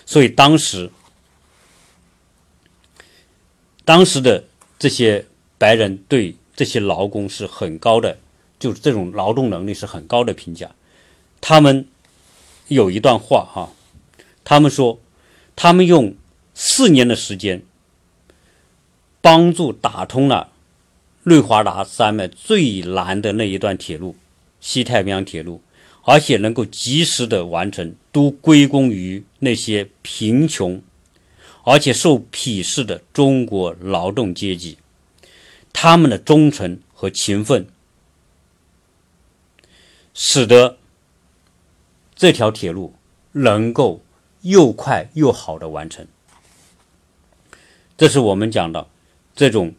[0.08, 0.90] 所以当时，
[3.84, 4.46] 当时的
[4.80, 5.28] 这些
[5.60, 8.18] 白人对这些劳工是很高的。
[8.58, 10.72] 就是这种劳动能力是很高的评价。
[11.42, 11.88] 他们
[12.70, 13.74] 有一段话哈，
[14.46, 14.98] 他们说，
[15.58, 16.16] 他们用
[16.56, 17.62] 四年的时间，
[19.22, 20.54] 帮助打通了
[21.28, 24.16] 内华达山脉最难的那一段铁路——
[24.62, 25.60] 西太平洋铁路，
[26.04, 30.80] 而且能够及时的完成，都归功于那些贫穷
[31.64, 34.78] 而且受鄙视的中国劳动阶级，
[35.74, 37.66] 他们的忠诚和勤奋。
[40.14, 40.78] 使得
[42.14, 42.94] 这条铁路
[43.32, 44.04] 能够
[44.42, 46.06] 又快又好的完成，
[47.98, 48.88] 这是我们讲的
[49.36, 49.74] 这种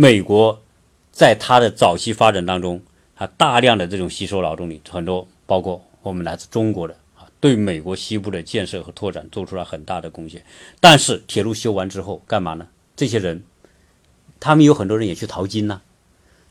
[0.00, 0.62] 美国
[1.10, 2.80] 在它的早期发展当中，
[3.16, 10.44] 它大量的这种吸收劳动力，很多包括我们来自中国的啊，对美国西部的建设和拓展做出了很大的贡献。
[10.78, 12.68] 但是铁路修完之后干嘛呢？
[12.94, 13.42] 这些人
[14.38, 15.82] 他们有很多人也去淘金呢，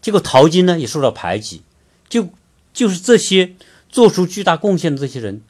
[0.02, 1.62] 结果淘金呢也受到排挤。
[2.10, 2.28] 就
[2.74, 3.54] 就是这些
[3.88, 5.42] 做出巨大贡献的这些人，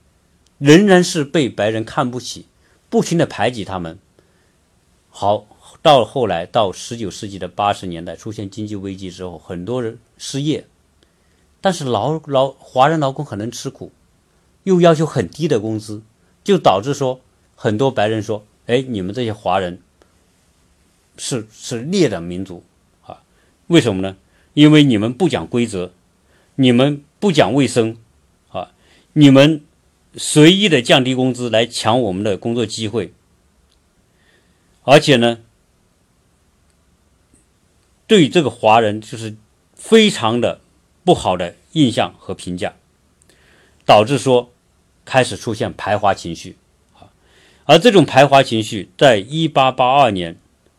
[0.60, 2.46] 仍然是被白人看不起，
[2.92, 3.98] 不停的排挤他们。
[5.10, 5.48] 好，
[5.88, 10.66] 到后来到十九世纪的八十年代出现经济危机之后，很多人失业，
[11.62, 13.94] 但是劳劳华人劳工很能吃苦，
[14.64, 16.02] 又要求很低的工资，
[16.44, 17.22] 就导致说
[17.56, 19.80] 很多白人说：“哎，你们这些华人
[21.18, 22.64] 是是劣等民族
[23.06, 23.24] 啊？
[23.68, 24.18] 为什么呢？
[24.56, 25.94] 因为你们不讲规则。”
[26.60, 27.98] 你们不讲卫生，
[28.50, 28.72] 啊，
[29.14, 29.62] 你们
[30.16, 33.14] 随意的降低工资来抢我们的工作机会，
[34.82, 35.38] 而且呢，
[38.08, 39.36] 对这个华人就是
[39.76, 40.62] 非常的
[41.04, 42.74] 不好的印象和评价，
[43.86, 44.52] 导致说
[45.06, 46.56] 开始出现排华情绪，
[46.96, 47.12] 啊，
[47.66, 50.38] 而这种排华情绪在一八八二年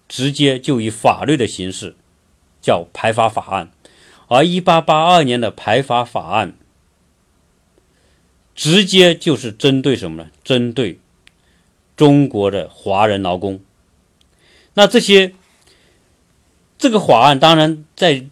[0.09, 1.95] 直接就以法律的形式
[2.61, 3.71] 叫排华法案。
[4.29, 6.55] 而一八八二年的排华法案，
[8.55, 10.31] 直接就是针对什么呢？
[10.45, 10.99] 针对
[11.97, 13.61] 中国的华人劳工。
[14.75, 15.33] 那这些
[16.79, 18.25] 这个法案，当然在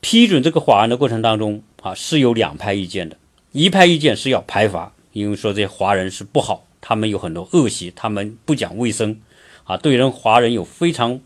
[0.00, 3.16] 批准这个法案的过程当中啊，是有两派意见的。
[3.52, 9.18] 一派意见是要排华，因为说这些华人是不好，他们有很多恶习，他们不讲卫生，
[9.64, 11.18] 啊，对人华人有非常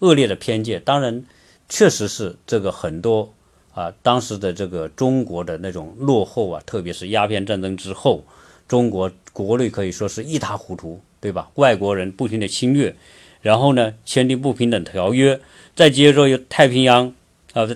[0.00, 0.82] 恶劣的偏见。
[0.84, 1.24] 当然，
[1.68, 3.32] 确实是这个很多。
[3.72, 8.24] 啊，当时的这个中国的那种落后啊，特别是鸦片战争之后，
[8.66, 11.48] 中国国内可以说是一塌糊涂，对吧？
[11.54, 12.94] 外国人不停的侵略，
[13.42, 15.40] 然后呢签订不平等条约，
[15.74, 17.14] 再接着又太平洋
[17.52, 17.68] 啊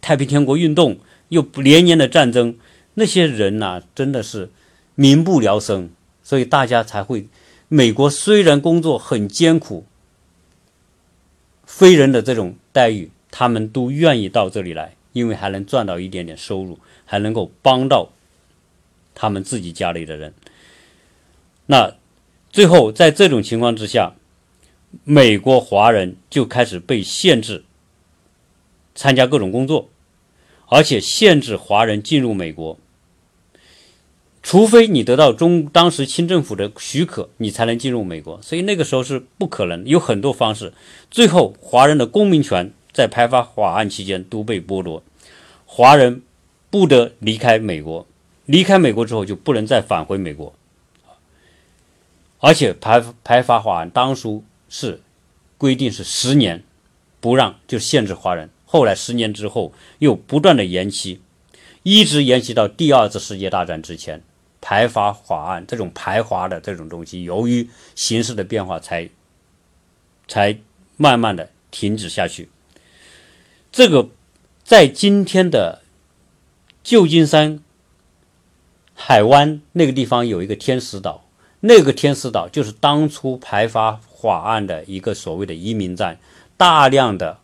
[0.00, 2.56] 太平天国运动，又连年的战争，
[2.94, 4.50] 那些人呐真的是
[4.94, 5.90] 民不聊生，
[6.22, 7.26] 所以大家才会。
[7.70, 9.84] 美国虽然工作很艰苦，
[11.66, 18.08] 非人的这种待遇，他们都愿意到这里来，因为还能赚到一点点收入，还能够帮到
[19.14, 20.32] 他们自己家里的人。
[21.66, 21.92] 那
[22.50, 24.14] 最后在这种情况之下，
[25.04, 27.64] 美国华人就开始被限制
[28.94, 29.88] 参加各种工作，
[30.66, 32.78] 而且限制华人进入美国。
[34.40, 38.40] 除非你得到中当时清政府的许可，你才能进入美国。
[38.40, 40.72] 所以那个时候是不可能，有很多方式。
[41.10, 45.02] 最后，华人的公民权在排华法案期间都被剥夺，
[45.66, 46.22] 华人
[46.70, 48.06] 不得离开美国。
[48.46, 50.54] 离开美国之后，就不能再返回美国。
[52.38, 55.00] 而且排排华法案当初是
[55.56, 56.62] 规定是十年，
[57.20, 58.50] 不让就限制华人。
[58.64, 61.20] 后来十年之后又不断的延期，
[61.82, 64.22] 一直延期到第二次世界大战之前。
[64.60, 69.08] 排华法案这种排华的这种东西，由于形势的变化，才
[70.26, 70.58] 才
[70.96, 72.50] 慢慢的停止下去。
[73.70, 74.10] 这个
[74.64, 75.82] 在今天的
[76.82, 77.62] 旧金山
[78.94, 81.27] 海湾那个地方有一个天使岛，
[81.60, 86.18] 那个天使岛就是当初排华法案的一个所谓的移民站，
[86.56, 87.38] 大量的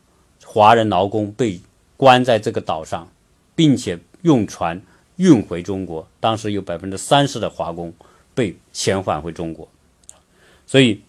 [0.45, 1.61] 华人劳工被
[1.97, 3.09] 关在这个岛上，
[3.55, 4.83] 并且用船。
[5.17, 7.95] 运回中国，当时有百分之三十的华工
[8.35, 9.69] 被遣返回中国，
[10.67, 11.03] 所以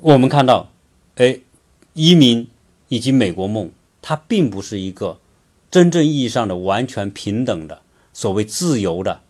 [0.00, 0.68] 我们看到，
[1.16, 1.40] 哎，
[1.94, 2.46] 移民
[2.88, 3.70] 以及美国梦，
[4.02, 5.18] 它并不是一个
[5.70, 7.80] 真正意义上的完全平等的、
[8.12, 9.22] 所谓自由的、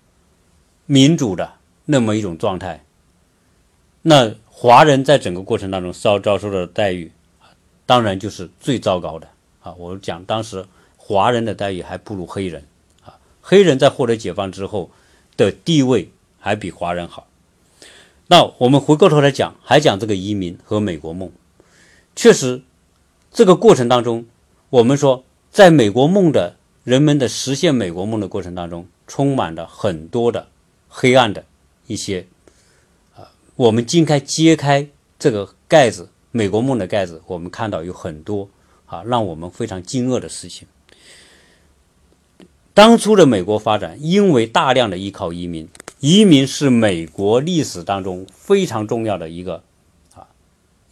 [0.86, 1.52] 民主的
[1.84, 2.84] 那么一种状态。
[4.02, 7.12] 那华人在整个过程当中遭遭受的待遇，
[7.86, 9.28] 当然就是最糟糕的
[9.62, 9.74] 啊！
[9.78, 10.66] 我讲当时
[10.96, 12.64] 华人的待遇还不如黑人
[13.04, 13.18] 啊。
[13.40, 14.90] 黑人在获得解放之后
[15.36, 17.26] 的地位还比华人好。
[18.28, 21.30] 那我们回过头来讲，还讲这个移民和美国梦。
[22.16, 22.62] 确实，
[23.30, 24.26] 这个过程当中，
[24.70, 30.48] 我们说，在美国梦的人们的实现美国梦的过程当中，充满了很多的
[30.88, 31.44] 黑暗的
[31.92, 32.26] 一些
[33.14, 33.30] 啊。
[33.56, 38.48] 我们今开揭开这个盖子，美国梦的盖子，我们看到有很多
[38.86, 40.66] 啊，让我们非常惊愕的事情。
[42.74, 45.68] 当初的美国发展，因为大量的依靠移民，
[46.00, 49.62] 移民是美国历史当中非常重要的一个
[50.14, 50.26] 啊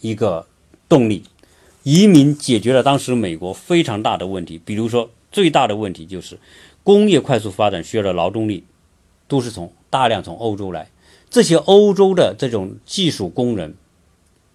[0.01, 0.47] 一个
[0.89, 1.25] 动力。
[1.83, 6.39] 移民解决了当时美国非常大的问题，比如说最大的问题就是
[6.83, 8.65] 工业快速发展需要的劳动力
[9.27, 10.89] 都是从大量从欧洲来，
[11.29, 13.75] 这些欧洲的这种技术工人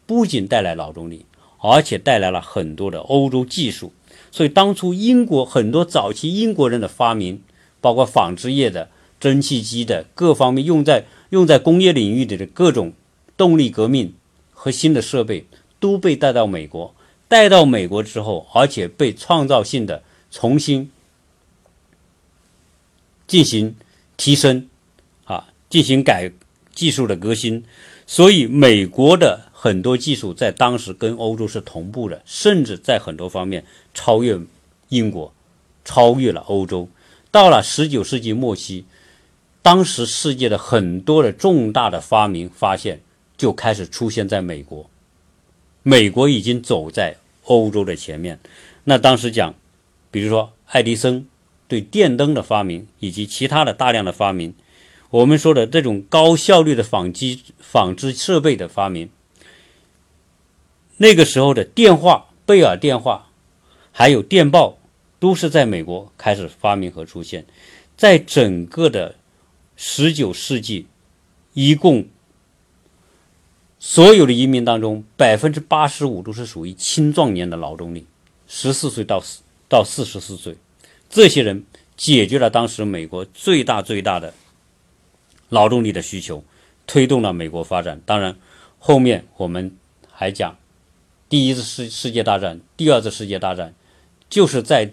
[0.08, 1.26] 不仅带来劳动力，
[1.60, 3.92] 而且带来了很多的欧洲技术。
[4.32, 7.42] 所以当初英国很多早期英国人的发明，
[7.80, 12.94] 包括纺织业的、蒸汽机的各方面用在用在工业领域里的各种
[13.38, 14.14] 动力革命
[14.52, 15.46] 和新的设备，
[15.80, 16.94] 都被带到美国。
[17.28, 20.92] 带到美国之后，而且被创造性的重新
[23.26, 23.76] 进行
[24.16, 24.70] 提升，
[25.76, 26.32] 进行改
[26.74, 27.64] 技术的革新。
[28.08, 29.42] 所以美国的。
[29.66, 34.40] 很多技术在当时跟欧洲是同步的，甚至在很多方面超越
[34.90, 35.34] 英国，
[35.84, 36.88] 超越了欧洲。
[37.32, 38.86] 到了十九世纪末期，
[39.64, 43.02] 当时世界的很多的重大的发明发现
[43.36, 44.88] 就开始出现在美国，
[45.82, 48.40] 美国已经走在欧洲的前面。
[48.84, 49.56] 那当时讲，
[50.12, 51.26] 比如说爱迪生
[51.68, 54.54] 对电灯的发明以及其他的大量的发明，
[55.16, 59.10] 我们说的这种高效率的纺机纺织设备的发明。
[60.98, 63.30] 那个时候的电话、贝尔电话，
[63.94, 64.78] 还有电报，
[65.18, 67.46] 都是在美国开始发明和出现。
[67.96, 69.16] 在整个的
[69.78, 70.88] 十九世纪，
[71.54, 72.10] 一共
[73.80, 78.06] 所有的移民当中，百分之八十五都是属于青壮年的劳动力，
[78.48, 79.40] 十四岁到四
[79.70, 80.58] 到四十四岁。
[81.10, 81.64] 这些人
[81.96, 84.34] 解决了当时美国最大最大的
[85.50, 86.44] 劳动力的需求，
[86.88, 88.02] 推动了美国发展。
[88.06, 88.36] 当然，
[88.80, 89.76] 后面我们
[90.12, 90.58] 还讲。
[91.28, 93.74] 第一次世世界大战，第二次世界大战，
[94.30, 94.92] 就是在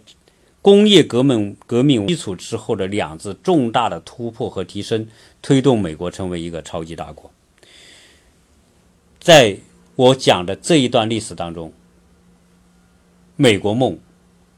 [0.63, 5.07] 工业革命革命基础之后的两次重大的突破和提升，
[5.43, 7.31] 推动美国成为一个超级大国。
[9.21, 9.59] 在
[9.95, 11.73] 我讲的这一段历史当中，
[13.37, 13.99] 美国梦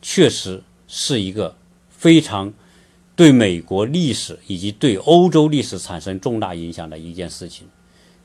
[0.00, 1.56] 确实是一个
[1.90, 2.54] 非常
[3.16, 7.68] 对美国历史以及对欧洲历史产生重大影响的一件事情，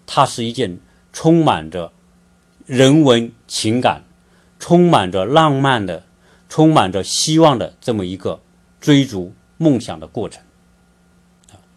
[0.06, 0.80] 它是一件
[1.14, 1.92] 充满着。
[2.66, 4.04] 人文情感、
[4.60, 6.04] 充满着浪漫的、
[6.48, 8.44] 充满着希望的这么一个
[8.80, 10.44] 追逐梦想的过程。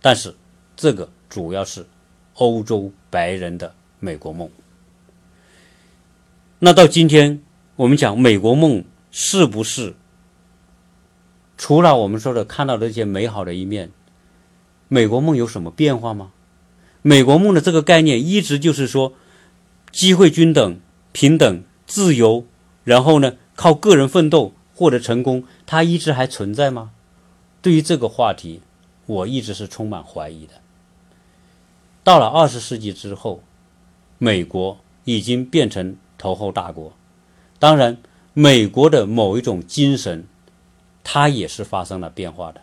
[0.03, 0.35] 但是，
[0.77, 1.87] 这个主要是
[2.35, 4.51] 欧洲白人的美国梦。
[6.59, 7.43] 那到今天，
[7.77, 9.95] 我们讲美国梦是不是
[11.63, 13.93] 除了我们说的看到的这些美好的一面，
[14.89, 16.33] 美国梦有什么变化吗？
[17.03, 19.13] 美国梦的这个概念一直就是说。
[19.93, 20.81] 机会均等、
[21.13, 22.45] 平等、自由，
[22.83, 26.91] 然后呢，靠个人奋斗获得成功，它一直还存在吗？
[27.61, 28.63] 对于这个话题，
[29.07, 30.55] 我一直是充满怀疑的。
[32.03, 33.45] 到了二十世纪之后，
[34.19, 36.93] 美国已经变成头号大国，
[37.61, 37.99] 当然，
[38.33, 40.27] 美国的某一种精神，
[41.03, 42.61] 它也是发生了变化的。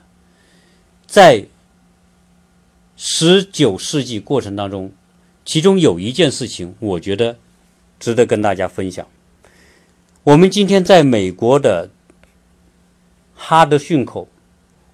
[1.05, 1.45] 在
[2.95, 4.91] 十九世纪过程当中。
[5.45, 7.35] 其中有一件事情，我觉得
[7.99, 9.07] 值得跟大家分享。
[10.23, 11.89] 我们今天在美国的
[13.33, 14.27] 哈德逊口，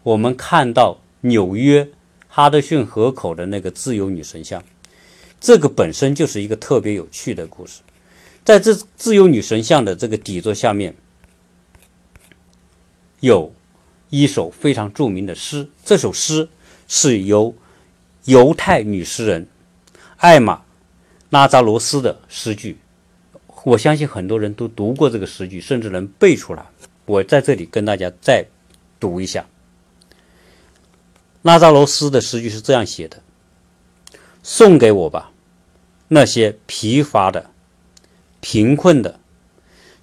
[0.03, 1.89] 我们看到纽约
[2.29, 4.63] 哈德逊河口的那个自由女神像，
[5.41, 7.81] 这个本身就是一个特别有趣的故事。
[8.45, 10.95] 在这自由女神像的这个底座下面，
[13.19, 13.53] 有
[14.09, 16.47] 一首非常著名的诗，这首诗
[16.87, 17.55] 是由
[18.25, 19.47] 犹太女诗人。
[20.17, 20.55] 艾玛·
[21.29, 22.77] 拉扎罗斯的诗句，
[23.63, 26.65] 我相信很多人都读过这个诗句，甚至能背出来。
[27.05, 28.45] 我在这里跟大家再
[28.99, 29.45] 读一下。
[31.41, 33.21] 拉扎罗斯的诗句是这样写的
[34.41, 35.31] ：“送给我吧，
[36.07, 37.51] 那些疲乏的、
[38.39, 39.19] 贫困的、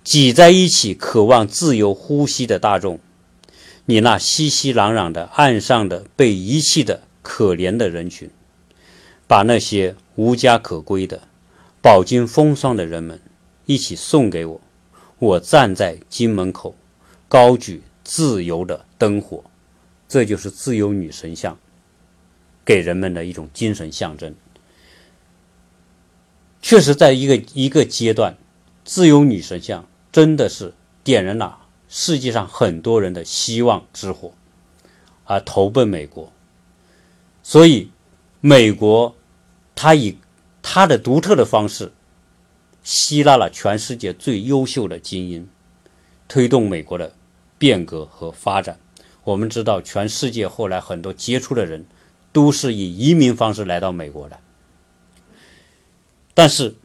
[0.05, 2.99] 挤在一起渴望自由呼吸的大众，
[3.87, 8.31] 你那熙熙攘攘的岸上的被遗弃的可怜的人群。”
[9.29, 11.23] 把那些无家可归的、
[11.81, 13.19] 饱经风霜的人们
[13.65, 14.61] 一起送给我。
[15.19, 16.75] 我站在金门口，
[17.31, 19.43] 高举自由的灯火，
[20.07, 21.59] 这就是自由女神像
[22.63, 24.35] 给人们的一种精神象征。
[26.61, 28.37] 确实，在一个一个阶段，
[28.85, 34.33] 自由女神像真的是点燃了世界上很多人的希望之火，
[35.25, 36.33] 而投奔美国。
[37.43, 37.91] 所以，
[38.41, 39.17] 美国。
[39.75, 40.19] 他以
[40.61, 41.93] 他的独特的方式
[42.85, 45.49] 吸纳了全世界最优秀的精英，
[46.29, 47.15] 推动美国的
[47.59, 48.79] 变革和发展。
[49.25, 51.87] 我们知道，全世界后来很多杰出的人
[52.33, 54.39] 都是以移民方式来到美国的。
[56.35, 56.77] 但是，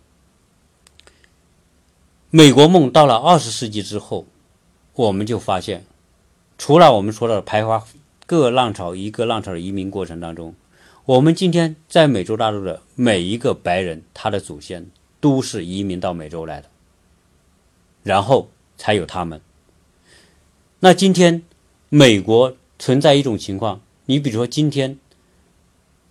[2.29, 4.25] 美国梦到了二十世纪之后，
[4.93, 5.85] 我们就发现，
[6.57, 7.85] 除了我们说的排华
[8.25, 10.53] 各浪潮一个浪潮的移民过程当中。
[11.05, 14.87] 我们今天在美洲大陆的每一个白人，他的祖先
[15.21, 16.67] 都是移民到美洲来的，
[18.03, 19.39] 然后才有他们。
[20.81, 21.43] 那今天
[21.87, 24.99] 美国存在一种情况，你比如说今天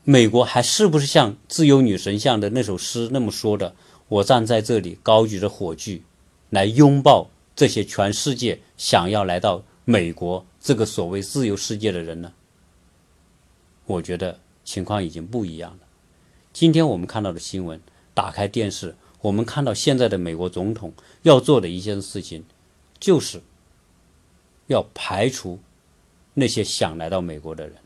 [0.03, 3.75] 美国还是不是像自由女神像的那首诗那么说的？
[4.09, 6.03] 我站在这里，高举着火炬，
[6.51, 12.33] 来拥抱这些全世界想要来到美国这个所谓自由世界的人呢？
[13.87, 14.41] 我觉得。
[14.67, 15.87] 情况已经不一样了。
[16.53, 17.81] 今天我们看到的新闻，
[18.15, 20.93] 打开电视，我们看到现在的美国总统
[21.23, 22.45] 要做的一件事情，
[22.99, 23.41] 就是
[24.67, 25.61] 要排除
[26.35, 27.77] 那些想来到美国的人，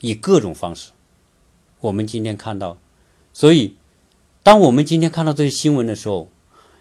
[0.00, 0.90] 以各种方式。
[1.78, 2.76] 我们今天看到，
[3.32, 3.76] 所以
[4.42, 6.28] 当我们今天看到这些新闻的时候，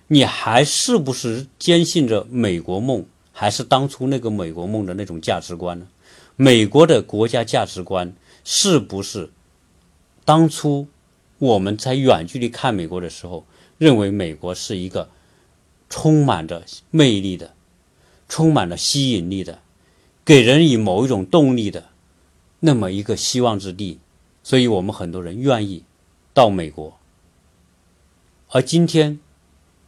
[0.08, 5.88] 你还是不是坚信着美国梦，还是当初那个美国梦的那种价值观呢？
[6.36, 8.14] 美国的国家价值观。
[8.44, 9.30] 是不是
[10.26, 10.88] 当初
[11.38, 13.46] 我们在远距离看美国的时候，
[13.78, 15.12] 认为美国是一个
[15.92, 17.54] 充满着魅力的、
[18.28, 19.60] 充满了吸引力的、
[20.26, 21.90] 给人以某一种动力的
[22.62, 24.00] 那么一个希望之地？
[24.42, 25.84] 所以我们很多人愿意
[26.34, 26.98] 到美国。
[28.54, 29.18] 而今天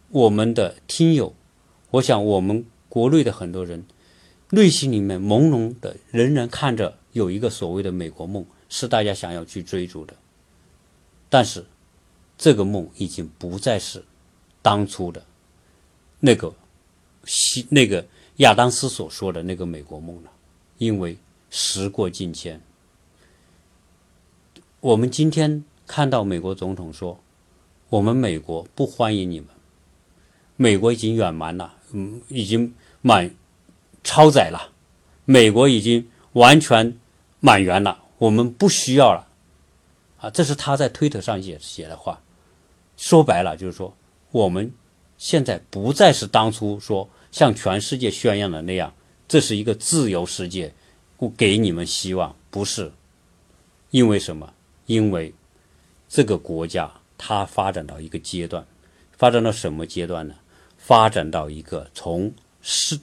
[0.09, 1.35] 我们的听友，
[1.91, 3.85] 我想我们国内的很多人
[4.51, 6.97] 内心里面朦胧的，仍然看着。
[7.11, 10.15] 有一个所谓的美国梦是大家想要去追逐的，
[11.29, 11.63] 但是
[12.39, 14.03] 这个梦已经不再是
[14.63, 15.23] 当初的
[16.19, 16.51] 那个
[17.25, 18.03] 西那个
[18.37, 20.31] 亚当斯所说的那个美国梦了，
[20.79, 21.15] 因为
[21.51, 22.59] 时过境迁。
[24.79, 27.19] 我们今天看到美国总统说
[27.93, 29.49] ：“我们美国不欢迎你们，
[30.55, 33.29] 美国已经远满了，嗯，已经满
[34.03, 34.71] 超载了，
[35.25, 36.97] 美国已经完全。”
[37.39, 39.27] 满员了，我们不需要了，
[40.17, 42.21] 啊，这是他在推特上写写的话，
[42.95, 43.93] 说白了就是说，
[44.31, 44.73] 我们
[45.17, 48.93] 现在不再是当初说向全世界宣扬的那样，
[49.27, 50.73] 这是一个自由世界，
[51.17, 52.91] 我给你们希望，不是。
[53.91, 54.53] 因为什么？
[54.85, 55.33] 因为
[56.07, 56.89] 这个国家
[57.25, 58.65] 它发展到一个阶段，
[59.13, 60.35] 发展到什么阶段呢？
[60.77, 62.99] 发展到一个从是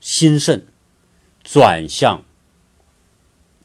[0.00, 0.62] 兴盛
[1.42, 2.22] 转向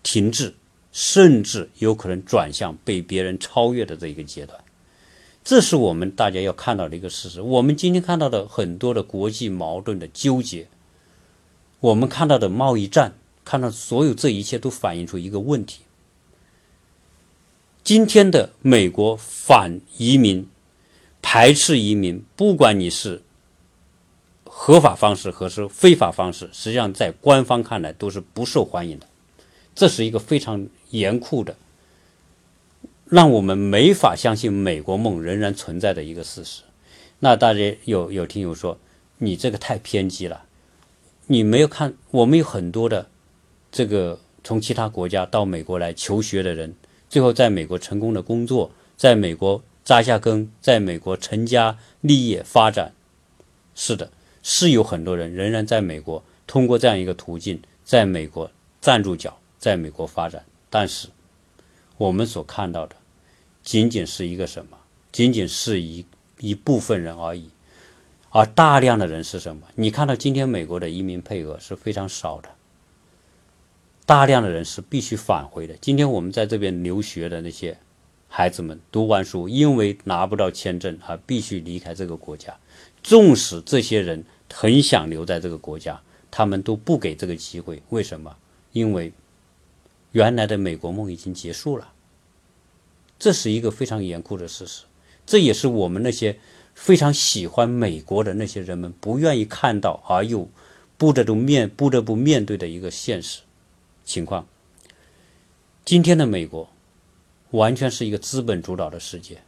[0.02, 0.56] 停滞，
[0.92, 4.60] 甚至有可能转向被别人超越的这一个阶段。
[5.44, 7.40] 这是我们大家要看到的一个事实。
[7.40, 10.68] 我们今天看到的很多的国际矛盾的纠结，
[11.80, 13.14] 我们看到的贸易战，
[13.46, 15.82] 看到所有这一切都反映出一个问题。
[17.84, 20.48] 今天的美国反移民、
[21.22, 23.22] 排斥移民，不管你是
[24.46, 29.08] 合法方式还是非法方式，实际上在官方看来都是不受欢迎的。
[29.76, 31.58] 这是一个非常严酷的。
[33.06, 36.64] 让我们没法相信美国梦仍然存在的一个事实。
[37.20, 38.80] 那大家有有听友说，
[39.18, 40.46] 你这个太偏激了，
[41.28, 43.10] 你没有看我们有很多的
[43.72, 46.74] 这个从其他国家到美国来求学的人，
[47.14, 52.92] 最后在美国成功的工作，在美国扎下根，在美国成家立业发展。
[53.76, 54.10] 是的，
[54.42, 58.50] 是有很多人仍然在美国通过这样一个途径，在美国
[58.82, 60.44] 站住脚，在美国发展。
[60.72, 61.08] 但是
[61.98, 62.96] 我们所看到的。
[63.62, 64.76] 仅仅是一个什么？
[65.12, 66.04] 仅仅是一
[66.40, 67.48] 一部分人而已，
[68.32, 69.68] 而大量的人是什么？
[69.76, 72.50] 你看到今天美国的移民配额是非常少的，
[74.06, 75.76] 大量的人是必须返回的。
[75.80, 77.78] 今天我们在这边留学的那些
[78.28, 82.58] 孩子们，读完书因为拿不到签证而必须离开这个国家，
[83.02, 87.82] 纵使这些人很想留在这个国家，他们都不给这个机会。
[87.90, 88.36] 为什么？
[88.74, 89.14] 因为
[90.12, 91.94] 原来的美国梦已经结束了。
[93.18, 94.84] 这是一个非常严酷的事实，
[95.26, 96.38] 这也是我们那些
[96.76, 100.50] 非常喜欢美国的那些人们不愿意看到而又
[100.98, 103.40] 不得不面不得不面对的一个现实
[104.04, 104.48] 情况。
[105.86, 106.70] 今天的美国
[107.52, 109.42] 完全是一个资本主导的世界。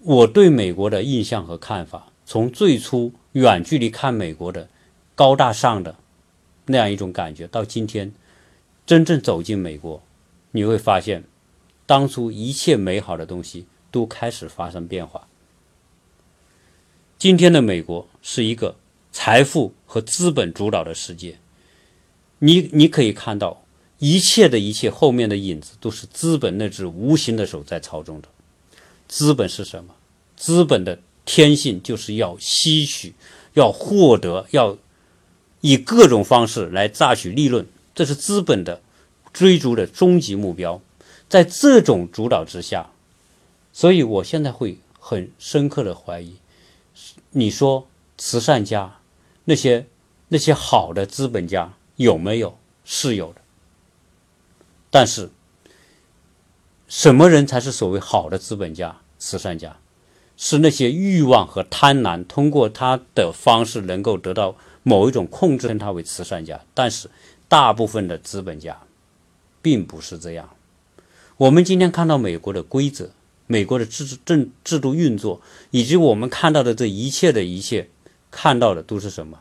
[0.00, 4.68] 我对美国的印象和看法，从最初远距离看美国的
[5.14, 5.96] 高大上的
[6.66, 8.12] 那样一种感觉，到今天
[8.86, 10.02] 真正走进美国，
[10.52, 11.24] 你会发现。
[11.86, 15.26] 当初一切美好的东西都开始发生变化。
[17.16, 18.76] 今天的美国是一个
[19.10, 21.38] 财富和资本主导的世界，
[22.40, 23.64] 你你可以看到
[23.98, 28.28] 一切的一切后面的影子都是资本那只无形的手在操纵着。
[29.08, 29.94] 资本是什么？
[30.36, 33.14] 资本的天性就是要吸取、
[33.54, 34.78] 要获得、要
[35.60, 38.80] 以各种方式来榨取利润，这是资本的
[39.32, 40.80] 追逐的终极目标。
[41.28, 42.90] 在这种主导之下，
[43.72, 46.36] 所以我现在会很深刻的怀疑，
[47.32, 49.00] 你说慈善家
[49.44, 49.86] 那些
[50.28, 52.56] 那些好的资本家有没有？
[52.84, 53.37] 是有的。
[54.90, 55.30] 但是，
[56.86, 59.76] 什么人才是所谓好的资本家、慈善家？
[60.36, 66.60] 是那些欲望和贪婪通过他的方式能够得到某一种控制，称他为慈善家。
[66.74, 67.10] 但是，
[67.48, 68.80] 大部分的资本家
[69.60, 70.48] 并不是这样。
[71.36, 73.10] 我们今天看到美国的规则、
[73.46, 77.90] 美国的制政制度运作，以及我们看到的这一切的一切，
[78.30, 79.40] 看到的都是什么？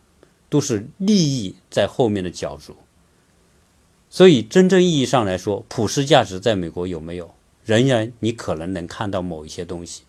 [0.49, 2.75] 都是利益在后面的角逐。
[4.09, 7.33] 所以，真正意义上来说，普世价值在美国有没有？
[7.65, 10.03] 仍然你可能能看到某一些东西，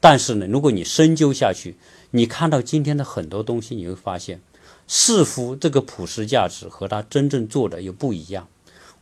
[0.00, 1.76] 但是呢，如果你深究下去，
[2.10, 4.40] 你看到今天的很多东西，你会发现，
[4.88, 8.48] 似乎这个普世价值和他真正做的又不一样。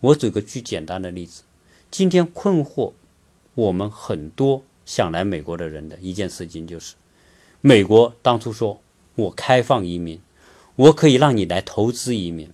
[0.01, 1.43] 我举个最简单的例子。
[1.91, 2.93] 今天困惑
[3.55, 6.95] 我们很多想来美国的人的一件事情就是，
[7.63, 8.81] 美国当初说
[9.15, 10.21] 我开放移民，
[10.77, 12.51] 我可以让你来投资移民。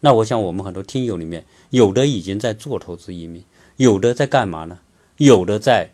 [0.00, 3.44] 那我想我们很多听友里面，有的已经在做投资移民，
[3.76, 4.78] 有的在干嘛呢？
[5.18, 5.90] 有的在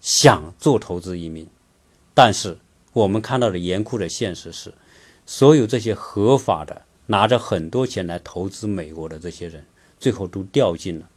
[0.00, 1.46] 想做投资移民，
[2.12, 2.58] 但是
[2.92, 4.74] 我们看到的严酷的现实是，
[5.24, 9.64] 所有这些合法的拿着很多钱来投资美国的这些人，
[10.00, 11.08] 最后都掉进了。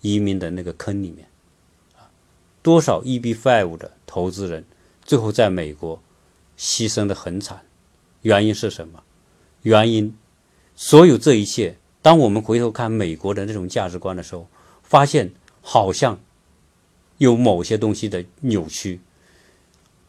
[0.00, 1.28] 移民的那个坑里面，
[2.62, 4.64] 多少 EB five 的投资人
[5.04, 6.00] 最后在美国
[6.56, 7.64] 牺牲的很惨，
[8.22, 9.02] 原因是什么？
[9.62, 10.16] 原因，
[10.74, 14.48] 所有这一切，当我们回头看美国的那种价值观的时候，
[14.82, 16.18] 发现好像
[17.18, 19.00] 有某些东西的扭曲。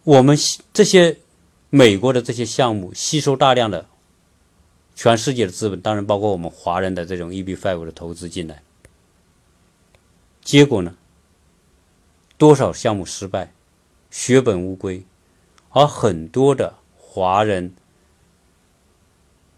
[0.03, 0.38] 我们
[0.74, 1.18] 这些
[1.70, 3.88] 美国的这些项目吸收大量的
[4.95, 8.61] 全世界的资本，当然包括我们华人的这种 EB five 的投资进来。
[10.41, 10.95] 结果呢？
[12.36, 13.53] 多少项目失败，
[14.11, 15.05] 血本无归，
[15.70, 17.74] 而很多的华人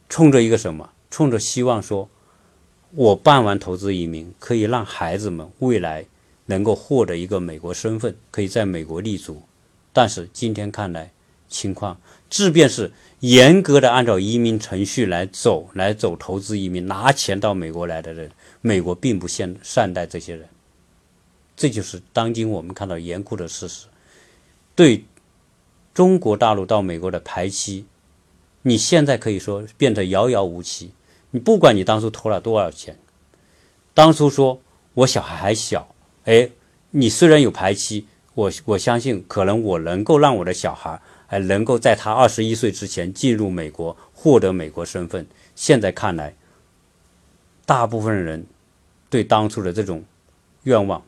[0.08, 0.92] 冲着一个什么？
[1.16, 2.10] 冲着希望说，
[2.92, 6.06] 我办完投资移民，可以让孩子们未来
[6.48, 9.42] 能够获得一个美国身份，可以在美国立足。
[9.94, 11.14] 但是今天看来，
[11.48, 11.98] 情况
[12.30, 12.92] 即便是
[13.22, 20.46] 严格的按照移民程序来走，来走投资移民拿钱到美国来的人，美国并不善善待这些人。
[21.56, 23.86] 这就是当今我们看到严酷的事实。
[24.76, 25.06] 对
[25.94, 27.86] 中国大陆到美国的排期，
[28.64, 30.92] 你现在可以说变得遥遥无期。
[31.36, 32.98] 你不管你当初投了多少钱，
[33.94, 34.62] 当初说
[34.94, 36.50] 我小孩还小，哎，
[36.92, 45.28] 你虽然有排期，我我相信可能我能够让我的小孩还能够在他二十一岁之前进入美国，获得美国身份。
[45.56, 46.34] 现在看来，
[47.66, 48.46] 大部分人
[49.10, 50.06] 对当初的这种
[50.64, 51.04] 愿望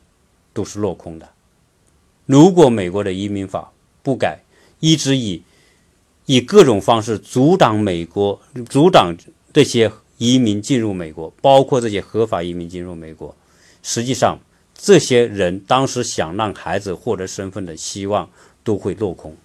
[0.52, 1.26] 都是落空的。
[2.26, 3.72] 如果美国的移民法
[4.02, 4.40] 不改，
[4.80, 5.42] 一直以
[6.26, 9.16] 以各种方式阻挡美国、阻挡
[9.54, 13.34] 这些移民进入美国，包括这些合法移民进入美国，
[13.82, 14.38] 实际上
[14.74, 18.28] 这些人当时想让孩子获得身份的希望
[18.62, 19.36] 都会落空，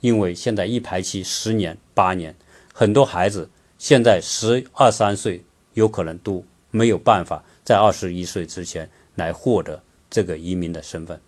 [0.00, 2.34] 因为现在一排期十年、八年，
[2.72, 5.44] 很多孩子现在十二三岁，
[5.74, 11.20] 有可能都没有办法在二十一岁之前来获得这个移民的身份。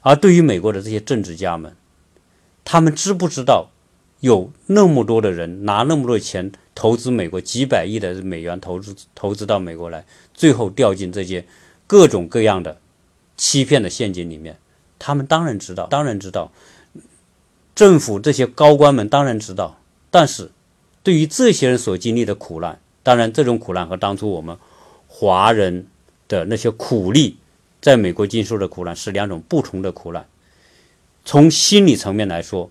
[0.00, 1.74] 而对于美国的这些政治家们，
[2.64, 3.70] 他们知不知道
[4.24, 11.44] 有那么多的人拿那么多钱投资美国几百亿的美元投资投资到美国来，最后掉进这些
[11.86, 12.80] 各种各样的
[13.36, 14.56] 欺骗的陷阱里面？
[14.98, 16.50] 他们当然知道，当然知道，
[17.74, 19.78] 政府这些高官们当然知道。
[20.10, 20.50] 但是，
[21.02, 24.56] 对于这些人所经历的苦难，当然这种苦难和当初我们
[25.06, 25.86] 华人
[26.28, 27.36] 的那些苦力。
[27.82, 30.26] 在美国经受的苦难是两种不同的苦难。
[31.26, 32.70] 从心理层面来说，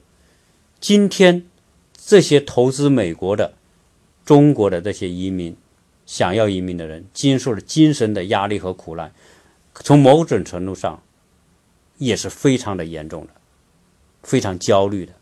[0.84, 1.46] 今天
[1.96, 3.54] 这些投资美国的、
[4.26, 5.56] 中国的这些移民，
[6.06, 9.14] 想要移民的人，经受了精神的压力和苦难，
[9.76, 11.02] 从某种程度上
[12.00, 13.30] 也是非常的严重的，
[14.24, 15.14] 非常焦虑的。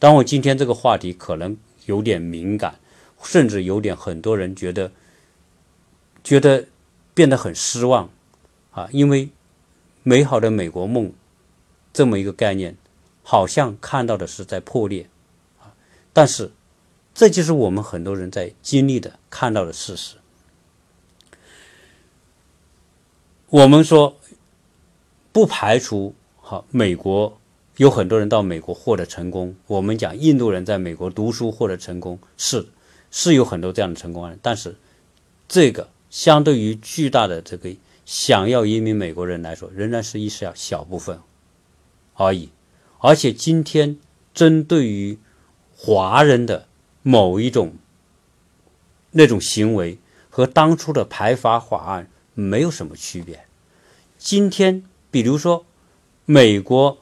[0.00, 1.56] 当我今天这个话题可能
[1.86, 2.80] 有点敏感，
[3.22, 4.90] 甚至有点很多人觉得
[6.24, 6.66] 觉得
[7.14, 8.10] 变得很失望。
[8.72, 9.28] 啊，因为
[10.02, 11.12] 美好的美国梦
[11.92, 12.76] 这么一个概念，
[13.30, 15.06] 好像看到的是在破裂
[15.60, 15.76] 啊，
[16.14, 16.50] 但是
[17.12, 20.16] 这就是我们很多人在经历的、看到的事实。
[23.50, 24.16] 我们说
[25.30, 27.38] 不排除哈，美国
[27.76, 29.54] 有很多人到美国获得成功。
[29.66, 32.66] 我们讲印度人在美国读书获得成功，是
[33.10, 34.74] 是有很多这样的成功案例，但是
[35.46, 37.76] 这个相对于巨大的这个。
[38.06, 41.20] 想要移民美国人来说，仍然是一小小部分
[42.14, 42.48] 而已。
[42.98, 43.98] 而且今天
[44.34, 45.18] 针对于
[45.76, 46.66] 华人的
[47.02, 47.74] 某一种
[49.12, 53.44] 那种行为，和当初的排华法案没有什么区别。
[54.16, 55.64] 今天，比如说
[56.24, 56.98] 美国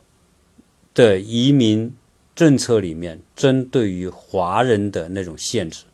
[0.94, 1.94] 的移民
[2.34, 5.84] 政策里面，针对于华人的那种限制，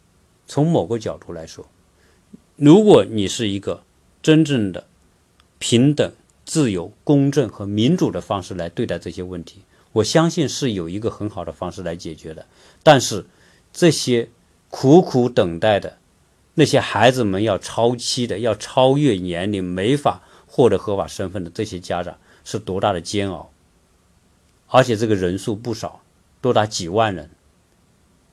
[0.46, 1.68] 从某个角度来说，
[2.56, 3.82] 如果你是一个
[4.22, 4.86] 真正的。
[5.64, 6.12] 平等、
[6.44, 9.60] 自由、公正和民主的方式来对待这些问题，
[9.92, 12.46] 我相信是有一个很好的方式来解决的。
[12.82, 13.26] 但是，
[13.72, 14.28] 这些
[14.70, 15.98] 苦苦等待的
[16.54, 23.50] 那些孩子们要超期的、要超越年龄没法获得合法身份的这些家长，是多大的煎熬！
[24.68, 26.02] 而且这个人数不少，
[26.40, 27.30] 多达几万人。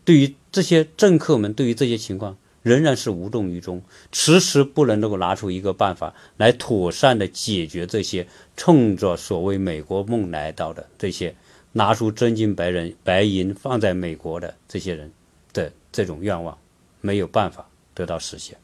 [0.05, 2.37] 对于这些政客们，对于这些情况。
[2.61, 3.81] 仍然是无动于衷，
[4.11, 11.33] 迟迟不能能够拿出一个办法来妥善的解决这些冲着所谓美国梦来到的这些
[11.71, 15.11] 拿出真金白人白银放在美国的这些人
[15.53, 16.57] 的这种愿望，
[17.01, 18.57] 没有办法得到实现，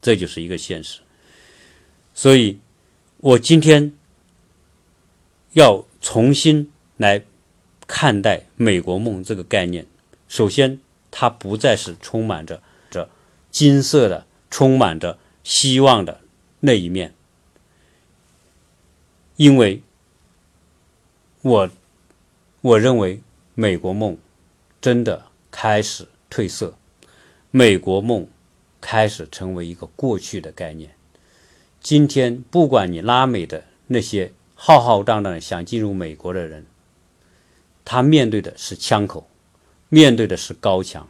[0.00, 1.00] 这就是一个现实。
[2.14, 2.58] 所以，
[3.18, 3.92] 我今天
[5.52, 7.24] 要重新来
[7.86, 9.86] 看待美国梦这个概念，
[10.28, 10.80] 首先。
[11.16, 12.60] 它不再是充满着
[12.90, 13.08] 着
[13.48, 16.20] 金色的、充满着希望的
[16.58, 17.14] 那一面，
[19.36, 19.80] 因为
[21.44, 21.70] 我
[22.62, 23.20] 我认为
[23.54, 24.16] 美国梦
[24.80, 26.74] 真的开始褪色，
[27.50, 28.26] 美国梦
[28.80, 30.94] 开始成为一个过去的概念。
[31.82, 36.64] 今天，不管你拉美的那些浩浩荡荡想进入美国的人，
[37.84, 39.28] 他面对的是枪口。
[39.90, 41.08] 面对的是高墙，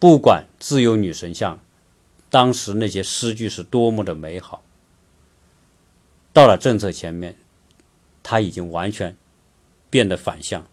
[0.00, 1.58] 不管自由女神像，
[2.28, 4.62] 当时那些诗句是多么的美好，
[6.34, 7.36] 到了政策前面，
[8.28, 9.16] 它已经完全
[9.88, 10.66] 变得反向，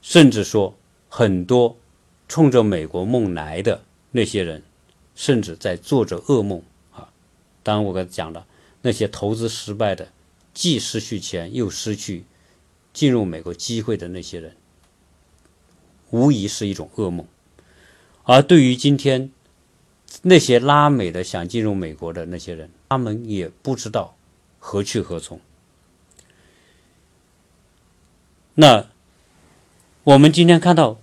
[0.00, 0.76] 甚至说
[1.08, 1.76] 很多
[2.28, 4.62] 冲着美国梦来的那些人，
[5.16, 6.62] 甚至在做着噩梦
[6.92, 7.10] 啊！
[7.64, 8.46] 当然，我刚才讲了，
[8.80, 10.06] 那些投资失败的，
[10.54, 12.22] 既失去钱又失去
[12.92, 14.54] 进入美国机会的那些人，
[16.10, 17.26] 无疑是一种噩梦。
[18.22, 19.32] 而对于今天
[20.22, 24.14] 那些拉美的想进入美国的那些人，他们也不知道
[24.60, 25.40] 何去何从。
[28.60, 28.88] 那
[30.02, 30.98] 我们今天看到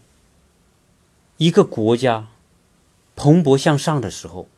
[1.37, 2.27] 一个国家
[3.15, 4.49] 蓬勃向上的时候，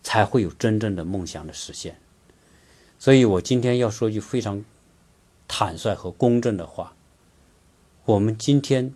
[0.00, 1.98] 才会有真正的梦想的实现。
[2.96, 4.64] 所以我今天要说句非常
[5.48, 6.94] 坦率和公正的话：
[8.04, 8.94] 我们今天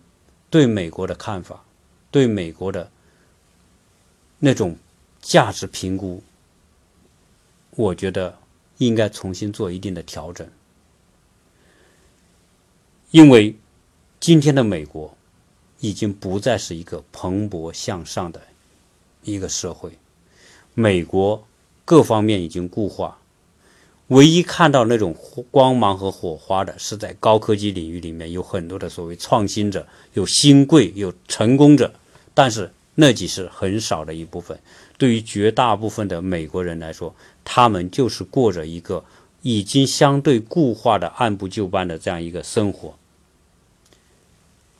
[0.49, 1.65] 对美国的看法，
[2.09, 2.89] 对美国的
[4.39, 4.77] 那种
[5.19, 6.23] 价值评估，
[7.71, 8.39] 我觉得
[8.77, 10.49] 应该重新做一定的调整。
[13.15, 13.55] 因为
[14.19, 15.15] 今天的美国
[15.79, 18.41] 已经不再是一个蓬勃向上的
[19.23, 19.89] 一个社会，
[20.73, 21.47] 美国
[21.85, 23.17] 各方面已经固化，
[24.07, 25.15] 唯一看到那种
[25.49, 31.93] 光芒和火花的是在高科技领域里面有很多的所谓创新者，有新贵，有成功者，
[32.33, 34.59] 但是那只是很少的一部分。
[34.97, 39.05] 对于绝大部分的美国人来说，他们就是过着一个
[39.41, 42.93] 已经相对固化的按部就班的这样一个生活。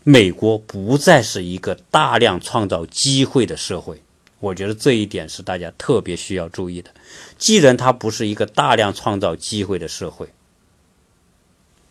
[0.08, 4.04] 美国不再是一个大量创造机会的社会，
[4.40, 6.92] 我觉得这一点是大家特别需要注意的。
[7.40, 10.30] 既然它不是一个大量创造机会的社会，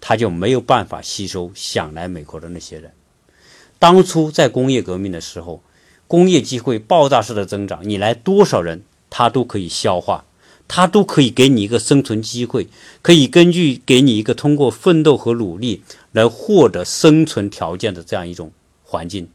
[0.00, 2.92] 它就没有办法吸收想来美国的那些人。
[3.80, 5.60] 当初在工业革命的时候，
[6.06, 10.24] 工业机会爆炸式的增长，你来多少人，它都可以消化。
[10.66, 12.68] 他都可以给你一个生存机会，
[13.02, 18.50] 可以根据给你一个通过奋斗和努力来获得生存条件的这样一种
[18.82, 19.28] 环境，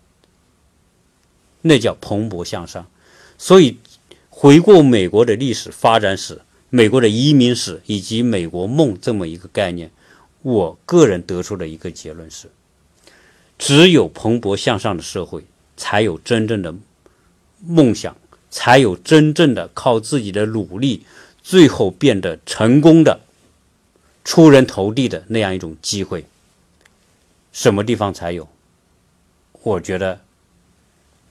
[1.61, 2.87] 那叫蓬勃向上。
[3.37, 3.77] 所以，
[4.29, 9.91] 回顾美国的历史发展史、美国的移民史以及美国梦这么一个概念，
[10.41, 12.49] 我个人得出的一个结论是：
[13.57, 15.45] 只有蓬勃向上的社会，
[15.77, 16.73] 才有真正的
[17.65, 18.15] 梦想。
[18.51, 21.03] 才有真正的靠自己的努力，
[21.41, 23.21] 最后变得成功的、
[24.23, 26.25] 出人头地的那样一种机会。
[27.51, 28.47] 什么地方才有？
[29.63, 30.21] 我觉得，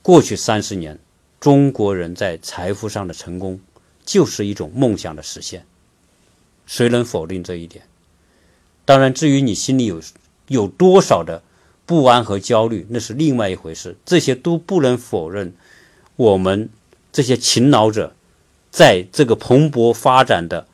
[0.01, 0.99] 过去三十年，
[1.39, 3.59] 中国人在财富上的成功，
[4.05, 5.65] 就是一种梦想的实现。
[6.65, 7.85] 谁能否定这一点？
[8.85, 10.01] 当然，至于你心里有
[10.47, 11.41] 有多少的
[11.85, 13.95] 不安和焦虑，那是另外一回事。
[14.05, 15.53] 这些都不能否认
[16.15, 16.69] 我们。
[17.11, 18.15] 这些勤劳者，
[18.71, 20.67] 在这个蓬勃发展的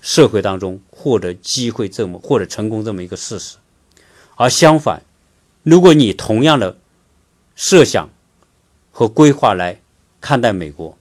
[0.00, 3.56] 社会当中获得机会，这么或者成功这么一个事实。
[4.36, 5.02] 而相反，
[5.62, 6.78] 如果你同样的
[7.56, 8.10] 设想
[8.92, 9.80] 和规划来
[10.20, 10.96] 看待美国，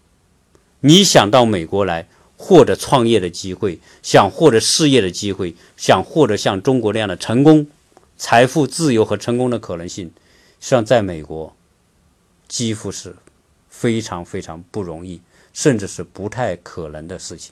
[0.79, 7.67] 你想到美国来获得创业的机会，想获得事业的机会，想获得像中国那样的成功、
[8.17, 10.05] 财富、自由和成功的可能性，
[10.59, 11.55] 实际上在美国
[12.47, 13.15] 几乎是。
[13.69, 15.21] 非常非常不容易，
[15.57, 17.51] 甚至是不太可能的事情，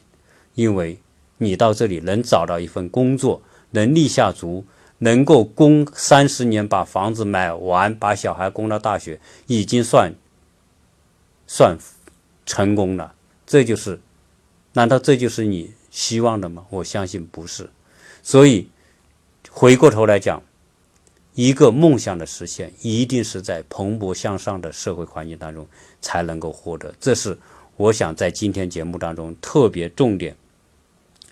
[0.54, 1.00] 因为
[1.40, 3.42] 你到这里能找到一份工作，
[3.72, 4.64] 能立下足，
[5.00, 10.14] 能够供三十年把房子买完，把小孩供到大学，已经算
[11.48, 11.76] 算
[12.46, 13.16] 成功了。
[13.48, 14.00] 这就是，
[14.74, 16.64] 难道这就是你希望的吗？
[16.70, 17.68] 我相信不是。
[18.22, 18.70] 所以
[19.50, 20.44] 回过头来讲。
[21.34, 25.68] 一个梦想的实现，一定是在蓬勃向上的社会环境当中
[26.00, 26.96] 才能够获得。
[26.98, 27.38] 这是
[27.78, 30.36] 我想在今天节目当中特别重点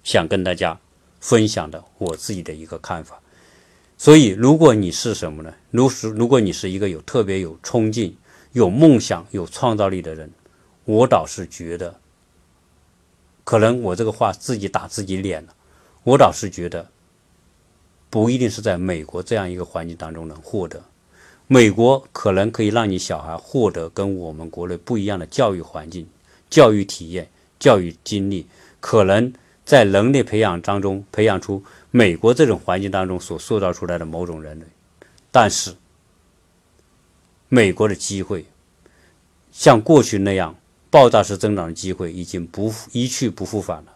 [0.04, 0.80] 想跟大家
[1.20, 3.20] 分享的我自己的一个看法。
[3.98, 5.54] 所以，如果你是什么呢？
[5.72, 8.16] 如是，如果你是一个有特别有冲劲、
[8.52, 10.30] 有梦想、有创造力的人，
[10.86, 12.00] 我倒是觉得，
[13.44, 15.56] 可能我这个话自己打自己脸了。
[16.04, 16.90] 我倒是觉得。
[18.10, 20.80] 不一定是在美国这样一个环境当中能获得，
[21.48, 26.08] 美国可能可以让你小孩获得跟我们国内不一样的教育环境、
[26.54, 27.28] 教育体验、
[27.58, 28.46] 教育经历，
[28.80, 29.34] 可能
[29.66, 34.66] 在能力培养当中培养出美国这种环境当中所塑造出来的某种人类。
[35.32, 35.74] 但是，
[37.50, 38.46] 美国的机会
[39.52, 40.56] 像过去那样
[40.92, 43.96] 爆炸式增长的机会已经不一去不复返了，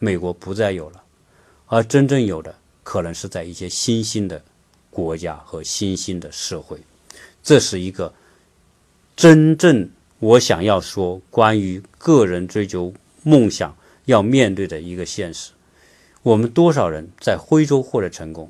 [0.00, 1.00] 美国不再有了，
[1.68, 2.52] 而真正有的。
[2.82, 4.42] 可能是在一些新兴的
[4.90, 6.76] 国家和新兴的社会，
[7.44, 8.12] 这是一个
[9.14, 9.88] 真正
[10.22, 12.94] 我想要说关于个人追求
[13.24, 15.50] 梦想要面对的一个现实。
[16.22, 18.48] 我们多少人在徽州获得成功，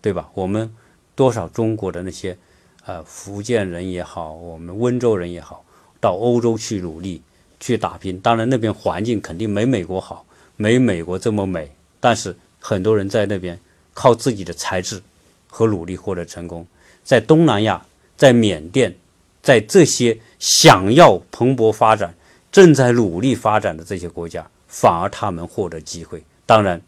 [0.00, 0.30] 对吧？
[0.32, 0.74] 我们
[1.14, 2.38] 多少中国的那些，
[2.86, 5.66] 呃，福建人也好，我们温州人也好，
[6.00, 7.20] 到欧洲去努力
[7.60, 8.18] 去打拼。
[8.18, 10.24] 当然那边环境肯定没美国好，
[10.56, 11.70] 没美国这么美。
[12.00, 13.60] 但是很多人在那边
[13.92, 15.02] 靠自己的才智
[15.46, 16.66] 和努力获得成功。
[17.04, 17.84] 在东南亚，
[18.16, 18.96] 在缅甸，
[19.42, 22.14] 在这些想要蓬勃发展、
[22.52, 26.22] 正在努力发展的这些国家，反而他们获得机会。
[26.46, 26.80] 当然，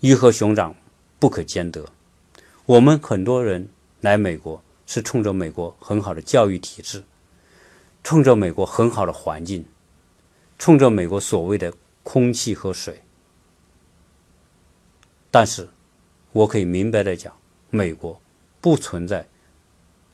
[0.00, 0.74] 鱼和熊掌
[1.20, 1.86] 不可兼得。
[2.66, 3.68] 我们很多人
[4.00, 7.04] 来美国是冲着美国很好的教育体制，
[8.02, 9.64] 冲着美国很好的环境，
[10.58, 11.72] 冲着美国所谓的
[12.02, 13.00] 空气和水。
[15.30, 15.68] 但是，
[16.32, 17.32] 我可以明白的讲，
[17.70, 18.20] 美国。
[18.60, 19.28] 不存在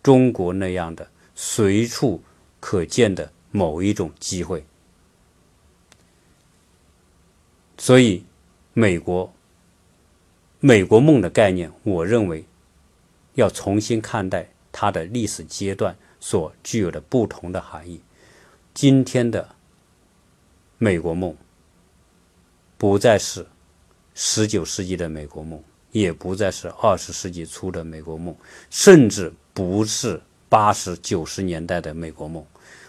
[0.02, 1.08] 中国那样的
[1.43, 2.22] 随处
[2.61, 4.62] 可见的某一种机会，
[7.78, 8.22] 所以
[8.74, 9.32] 美国
[10.59, 12.45] 美国梦的概念，我认为
[13.36, 18.03] 要重新看待它的历史阶段所具有的不同的含义。
[18.74, 19.57] 今天的
[20.76, 21.34] 美国梦
[22.76, 23.47] 不再是
[24.14, 25.59] 十九世纪的美国梦。
[25.93, 28.32] 也不再是二十世纪初的美国梦，
[28.70, 32.44] 甚至不是八十九十年代的美国梦。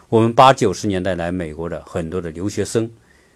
[0.10, 2.92] 我们八九十年代来美国的很多的留学生，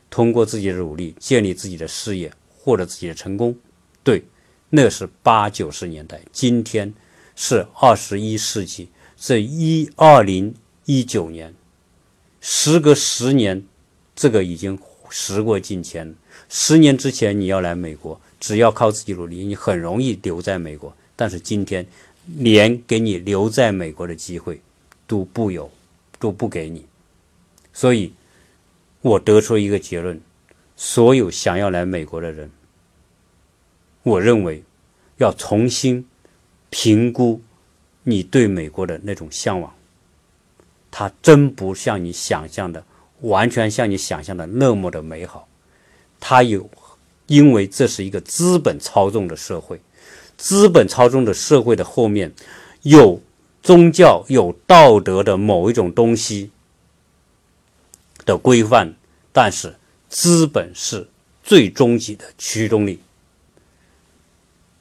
[0.09, 3.55] 通过自己的努力建立自己的事业，获得自己的成功。
[4.03, 4.25] 对，
[4.69, 6.19] 那是八九十年代。
[6.33, 6.93] 今天
[7.37, 10.53] 是二十一世纪，这一二零
[10.83, 11.53] 一九年，
[12.41, 13.63] 时隔十年，
[14.13, 14.77] 这个已经
[15.09, 16.13] 时过境迁。
[16.49, 18.19] 十年之前你要来美国。
[18.37, 20.95] 只要靠自己努力，你很容易留在美国。
[21.15, 21.83] 但是今天，
[22.25, 24.61] 连给你留在美国的机会
[25.05, 25.69] 都不有，
[26.19, 26.85] 都不给你。
[27.73, 28.13] 所以，
[29.01, 30.19] 我得出一个结论：
[30.75, 32.49] 所有想要来美国的人，
[34.03, 34.63] 我认为
[35.17, 36.07] 要重新
[36.69, 37.41] 评估
[38.03, 39.73] 你对美国的那种向往。
[40.91, 42.83] 它真不像你想象的，
[43.21, 45.47] 完全像你想象的那么的美好。
[46.19, 46.69] 它有。
[47.27, 49.81] 因为这是一个资本操纵的社会，
[50.37, 52.33] 资本操纵的社会的后面
[52.81, 53.21] 有
[53.61, 56.51] 宗教、有道德的某一种东西
[58.25, 58.93] 的规范，
[59.31, 59.75] 但是
[60.09, 61.07] 资本是
[61.43, 62.99] 最终极的驱动力，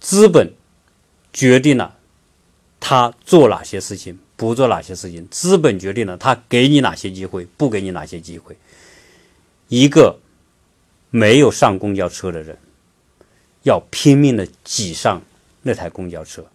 [0.01, 0.53] 资本
[1.33, 1.97] 决定了
[2.79, 8.57] 他做哪些事情，不做哪些事情，资本决定了他给你哪些机会，不给你哪些机会，
[9.69, 10.19] 一个。
[11.11, 12.59] 没有上公交车的人，
[13.63, 15.23] 要拼命的挤上
[15.65, 16.47] 那台公交车。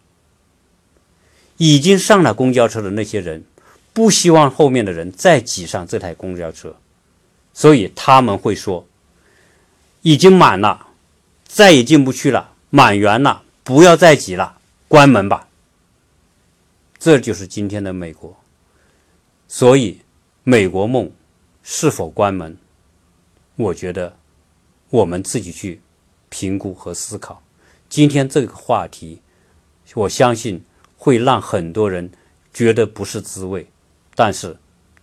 [1.58, 3.44] 已经上了公交车的那些人，
[3.92, 6.74] 不希望后面的人再挤上这台公交车，
[7.54, 8.88] 所以他们会说
[10.02, 10.88] ：“已经满了，
[11.46, 14.58] 再也进不去了，满员了，不要再挤了，
[14.88, 15.50] 关门吧。”
[16.98, 18.38] 这就是今天的美国。
[19.50, 20.00] 所以，
[20.46, 21.12] 美国梦
[21.62, 22.58] 是否关门？
[23.58, 24.16] 我觉得。
[24.92, 25.80] 我们自己去
[26.30, 27.44] 评估和思考。
[27.90, 29.20] 今天这个话题，
[29.96, 30.64] 我相信
[30.96, 32.12] 会让很多人
[32.54, 33.68] 觉得不是滋味。
[34.14, 34.56] 但是，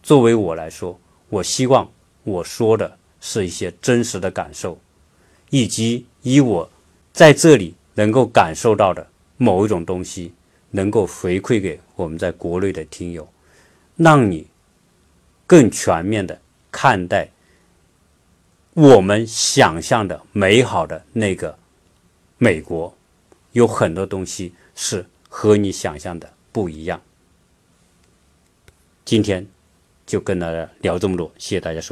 [0.04, 1.90] 作为我来说，我希望
[2.22, 4.78] 我说的是一些真实的感受，
[5.50, 6.70] 以及以我
[7.12, 9.04] 在这里能够感受到的
[9.36, 10.32] 某一种东西，
[10.70, 13.28] 能够回馈给我们在国内的听友，
[13.96, 14.46] 让你
[15.44, 17.30] 更全面的看待。
[18.74, 21.58] 我们想象的美好的那个
[22.38, 22.94] 美国，
[23.52, 27.00] 有很多东西是和你想象的不一样。
[29.04, 29.46] 今天
[30.04, 31.84] 就跟大家聊这么多，谢谢大家收。